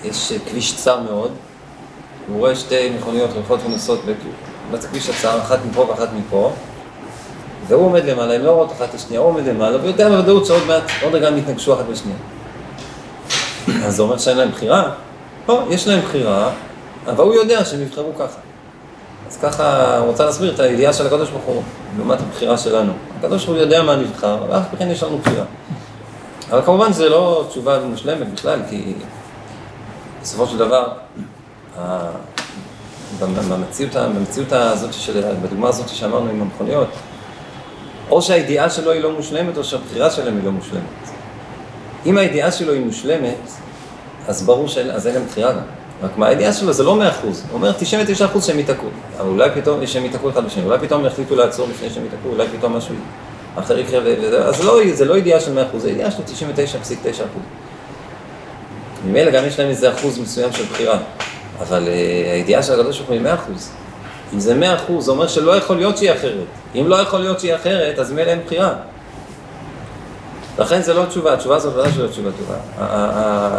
יש 0.04 0.34
כביש 0.50 0.76
צר 0.76 1.00
מאוד, 1.00 1.32
הוא 2.28 2.40
רואה 2.40 2.56
שתי 2.56 2.90
מכוניות 2.90 3.30
הולכות 3.34 3.60
ונוסעות 3.66 4.00
בכביש 4.72 5.10
הצר, 5.10 5.40
אחת 5.42 5.60
מפה 5.70 5.82
ואחת 5.90 6.10
מפה, 6.13 6.52
והוא 7.68 7.86
עומד 7.86 8.06
למעלה, 8.06 8.34
הם 8.34 8.42
לא 8.42 8.52
רואות 8.52 8.72
אחת 8.72 8.90
את 8.90 8.94
השנייה, 8.94 9.22
הוא 9.22 9.30
עומד 9.30 9.46
למעלה, 9.48 9.78
ויודע 9.84 10.10
בוודאות 10.10 10.46
שעוד 10.46 10.63
מעט, 10.68 10.84
עוד 11.02 11.16
רגע 11.16 11.28
הם 11.28 11.38
יתנגשו 11.38 11.74
אחת 11.74 11.86
בשנייה. 11.92 12.18
אז 13.86 13.96
זה 13.96 14.02
אומר 14.02 14.18
שאין 14.18 14.38
להם 14.38 14.52
בחירה? 14.52 14.92
לא, 15.50 15.63
יש 15.70 15.88
להם 15.88 16.02
בחירה, 16.02 16.52
אבל 17.08 17.24
הוא 17.24 17.34
יודע 17.34 17.66
שהם 17.66 17.82
יבחרו 17.82 18.16
ככה. 18.16 18.40
אז 19.30 19.38
ככה, 19.38 19.98
הוא 19.98 20.08
רוצה 20.08 20.26
להסביר 20.26 20.54
את 20.54 20.60
הידיעה 20.60 20.94
של 20.94 21.08
הקדוש 21.08 21.30
ברוך 21.30 21.44
הוא, 21.44 21.63
לעומת 21.98 22.20
הבחירה 22.20 22.58
שלנו. 22.58 22.92
הקדוש 23.20 23.46
ברוך 23.46 23.58
הוא 23.58 23.66
יודע 23.66 23.84
מה 23.84 23.96
נבחר, 23.96 24.38
ואף 24.50 24.63
כן 24.78 24.90
יש 24.90 25.04
לנו 25.04 25.18
בחירה. 25.18 25.44
אבל 26.50 26.62
כמובן 26.62 26.94
זה 26.94 27.10
לא 27.10 27.46
תשובה 27.50 27.80
מושלמת 27.80 28.34
בכלל, 28.34 28.60
כי 28.70 28.94
בסופו 30.22 30.48
של 30.48 30.58
דבר, 30.58 30.88
במציאות, 33.20 33.96
במציאות 33.96 34.52
הזאת, 34.52 34.94
של, 34.94 35.22
בדוגמה 35.42 35.70
הזאת 35.70 35.90
שאמרנו 35.90 36.30
עם 36.30 36.42
המכוניות, 36.42 36.88
או 38.10 38.22
שהידיעה 38.22 38.70
שלו 38.70 38.92
היא 38.92 39.02
לא 39.02 39.12
מושלמת, 39.12 39.58
או 39.58 39.64
שהבחירה 39.64 40.10
שלהם 40.10 40.36
היא 40.36 40.44
לא 40.44 40.52
מושלמת. 40.52 40.84
אם 42.06 42.18
הידיעה 42.18 42.52
שלו 42.52 42.74
היא 42.74 42.86
מושלמת, 42.86 43.38
אז 44.28 44.44
ברור 44.44 44.68
שאין 44.68 44.88
להם 44.88 45.26
בחירה 45.30 45.54
גם. 45.54 45.60
רק 46.04 46.18
מה, 46.18 46.28
הידיעה 46.28 46.54
שלו 46.54 46.74
זה 46.74 46.84
לא 46.84 47.02
100%, 47.02 47.26
הוא 47.26 47.34
אומר 47.54 47.72
99% 48.36 48.42
שהם 48.42 48.60
ייתקעו. 48.60 48.90
אולי 49.20 49.50
פתאום, 49.56 49.88
שהם 49.88 50.04
ייתקעו 50.04 50.30
אחד 50.30 50.46
בשני, 50.46 50.64
אולי 50.64 50.80
פתאום 50.80 51.06
יחליטו 51.06 51.36
לעצור 51.36 51.68
לפני 51.68 51.90
שהם 51.90 52.04
ייתקעו, 52.04 52.32
אולי 52.32 52.48
פתאום 52.58 52.78
משהו 52.78 52.96
אחר 53.60 53.80
יקרה, 53.80 54.00
וזה, 54.04 54.46
אז 54.46 54.65
לא, 54.65 54.80
זה 54.93 55.06
לא 55.06 55.17
ידיעה 55.17 55.39
של 55.39 55.60
100%, 55.76 55.78
זה 55.78 55.89
ידיעה 55.89 56.12
של 56.12 56.24
99.9%. 56.24 57.22
ממילא 59.06 59.32
גם 59.32 59.46
יש 59.46 59.60
להם 59.60 59.70
איזה 59.70 59.93
אחוז 59.93 60.20
מסוים 60.20 60.54
של 60.54 60.63
בחירה, 60.63 60.98
אבל 61.60 61.84
uh, 61.84 61.89
הידיעה 62.34 62.63
של 62.63 62.74
הקדוש 62.80 62.98
ברוך 62.98 63.10
הוא 63.10 63.17
היא 63.17 63.26
100%. 63.26 63.28
אם 64.34 64.39
זה 64.39 64.76
100%, 64.89 65.02
זה 65.02 65.12
אומר 65.12 65.28
שלא 65.28 65.56
יכול 65.56 65.76
להיות 65.76 65.98
שהיא 65.98 66.12
אחרת. 66.12 66.46
אם 66.76 66.88
לא 66.88 66.96
יכול 66.96 67.20
להיות 67.20 67.39
שהיא 67.39 67.56
אחרת, 67.56 68.00
אז 68.00 68.12
ממילא 68.12 68.30
אין 68.30 68.39
בחירה. 68.46 68.74
לכן 70.60 70.82
זה 70.82 70.93
לא 70.93 71.06
תשובה, 71.06 71.34
התשובה 71.34 71.56
הזאת 71.56 71.74
ודאי 71.74 71.91
שלא 71.91 72.08
תשובה 72.08 72.30
טובה. 72.32 72.56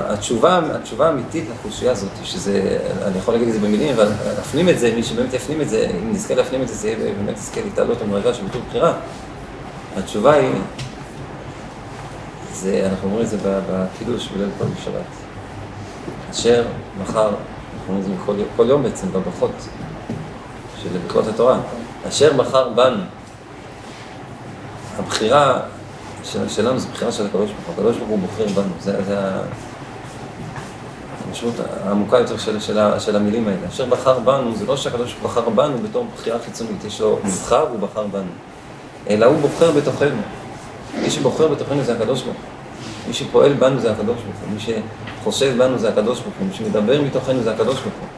התשובה, 0.08 0.60
התשובה 0.74 1.06
האמיתית 1.06 1.44
לקושייה 1.50 1.92
הזאת, 1.92 2.10
שזה, 2.24 2.78
אני 3.06 3.18
יכול 3.18 3.34
להגיד 3.34 3.48
את 3.48 3.54
זה 3.54 3.60
במילים, 3.60 3.94
אבל 3.94 4.08
להפנים 4.36 4.68
את 4.68 4.78
זה, 4.78 4.92
מי 4.96 5.02
שבאמת 5.02 5.34
יפנים 5.34 5.60
את 5.60 5.68
זה, 5.68 5.86
אם 6.02 6.12
נזכה 6.12 6.34
להפנים 6.34 6.62
את 6.62 6.68
זה, 6.68 6.74
זה 6.74 6.88
יהיה 6.88 6.98
באמת 6.98 7.36
יזכה 7.36 7.60
להתעלות 7.64 7.98
במדרגה 8.02 8.34
של 8.34 8.42
ביטול 8.42 8.60
בחירה. 8.68 8.92
התשובה 9.98 10.32
היא, 10.34 10.54
זה, 12.52 12.88
אנחנו 12.90 13.08
אומרים 13.08 13.24
את 13.24 13.30
זה 13.30 13.36
בקידוש 13.44 14.28
בליל 14.28 14.48
כל 14.58 14.64
שבת. 14.84 15.02
אשר 16.30 16.64
מחר, 17.02 17.28
אנחנו 17.28 17.94
אומרים 17.94 18.00
את 18.00 18.04
זה 18.04 18.32
יום- 18.42 18.48
כל 18.56 18.66
יום 18.68 18.82
בעצם, 18.82 19.08
בברכות 19.12 19.50
של 20.82 20.88
ברכות 20.98 21.26
התורה, 21.26 21.58
אשר 22.08 22.36
מחר 22.36 22.68
בנו. 22.68 23.02
הבחירה 24.98 25.60
של, 26.24 26.48
שלנו 26.48 26.78
זו 26.78 26.88
בחירה 26.92 27.12
של 27.12 27.26
הקדוש 27.26 27.50
ברוך 27.50 27.66
הוא, 27.66 27.74
הקדוש 27.74 27.96
ברוך 27.96 28.08
הוא 28.08 28.18
בוחר 28.18 28.46
בנו, 28.62 28.72
זה, 28.80 29.04
זה 29.04 29.18
המשמעות 31.28 31.54
העמוקה 31.84 32.18
יותר 32.18 32.38
של, 32.38 32.60
של, 32.60 32.78
של 32.98 33.16
המילים 33.16 33.48
האלה. 33.48 33.68
אשר 33.68 33.84
בחר 33.86 34.18
בנו, 34.18 34.56
זה 34.56 34.66
לא 34.66 34.76
שהקדוש 34.76 35.14
ברוך 35.14 35.34
הוא 35.36 35.42
בחר 35.42 35.50
בנו 35.50 35.78
בתור 35.78 36.06
בחירה 36.14 36.38
חיצונית, 36.44 36.84
יש 36.84 37.00
לו 37.00 37.18
מבחר, 37.24 37.68
הוא 37.68 37.78
בחר 37.80 38.06
בנו. 38.06 38.30
אלא 39.10 39.26
הוא 39.26 39.38
בוחר 39.38 39.70
בתוכנו. 39.70 40.20
מי 41.02 41.10
שבוחר 41.10 41.48
בתוכנו 41.48 41.84
זה 41.84 41.92
הקדוש 41.92 42.22
ברוך 42.22 42.36
הוא. 42.36 42.44
מי 43.08 43.14
שפועל 43.14 43.52
בנו 43.52 43.80
זה 43.80 43.92
הקדוש 43.92 44.16
ברוך 44.16 44.36
הוא. 44.44 44.54
מי 44.54 44.60
שחושב 45.20 45.54
בנו 45.58 45.78
זה 45.78 45.88
הקדוש 45.88 46.20
ברוך 46.20 46.34
הוא. 46.38 46.46
מי 46.46 46.54
שמדבר 46.54 47.02
מתוכנו 47.02 47.42
זה 47.42 47.50
הקדוש 47.50 47.80
ברוך 47.80 47.94
הוא. 48.00 48.08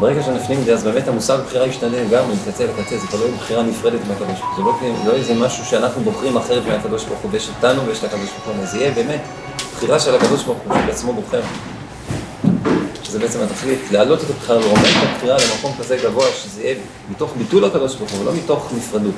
ברגע 0.00 0.22
שנפנים 0.22 0.60
את 0.60 0.64
זה, 0.64 0.72
אז 0.72 0.84
באמת 0.84 1.08
המושג 1.08 1.38
בחירה 1.46 1.66
ישתנה 1.66 2.02
לגמרי, 2.04 2.34
מקצה 2.34 2.64
לקצה, 2.64 2.98
זה 2.98 3.06
כבר 3.06 3.18
לא 3.18 3.36
בחירה 3.36 3.62
נפרדת 3.62 4.00
מהקדוש 4.08 4.40
ברוך 4.56 4.80
הוא. 4.80 4.96
זה 4.96 5.04
לא, 5.04 5.12
לא 5.12 5.18
איזה 5.18 5.34
משהו 5.34 5.64
שאנחנו 5.64 6.02
בוחרים 6.02 6.36
אחרת 6.36 6.62
מהקדוש 6.66 7.04
ברוך 7.04 7.20
הוא, 7.20 7.30
ויש 7.32 7.48
אותנו 7.48 7.86
ויש 7.86 7.98
את 7.98 8.04
הקדוש 8.04 8.30
ברוך 8.30 8.56
הוא, 8.56 8.66
זה 8.66 8.78
יהיה 8.78 8.90
באמת 8.90 9.20
בחירה 9.74 10.00
של 10.00 10.14
הקדוש 10.14 10.44
ברוך 10.44 10.58
הוא, 10.66 10.74
שבעצמו 10.82 11.12
בוחר. 11.12 11.40
שזה 13.08 13.18
בעצם 13.18 13.38
התכלית, 13.42 13.78
להעלות 13.92 14.20
את 14.24 14.30
הבחירה, 14.30 14.58
לרומם 14.58 14.80
את 14.80 15.08
הבחירה 15.10 15.36
למקום 15.36 15.72
כזה 15.78 15.96
גבוה, 15.96 16.26
שזה 16.32 16.62
יהיה 16.62 16.76
מתוך 17.10 17.34
ביטול 17.36 17.64
הקדוש 17.64 17.96
ברוך 17.96 18.10
הוא, 18.10 18.20
ולא 18.20 18.32
מתוך 18.34 18.72
נפרדות. 18.76 19.14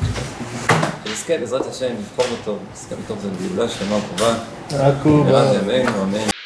שנזכה 1.05 1.39
בעזרת 1.39 1.67
השם 1.67 1.87
לבחור 1.99 2.25
בטוב, 2.43 2.59
נזכה 2.73 2.95
בטוב 3.05 3.19
זה 3.23 3.29
בגאולה 3.29 3.69
שלמה 3.71 3.97
וטובה, 3.97 4.35
עכו, 4.71 5.25
אמן. 6.03 6.40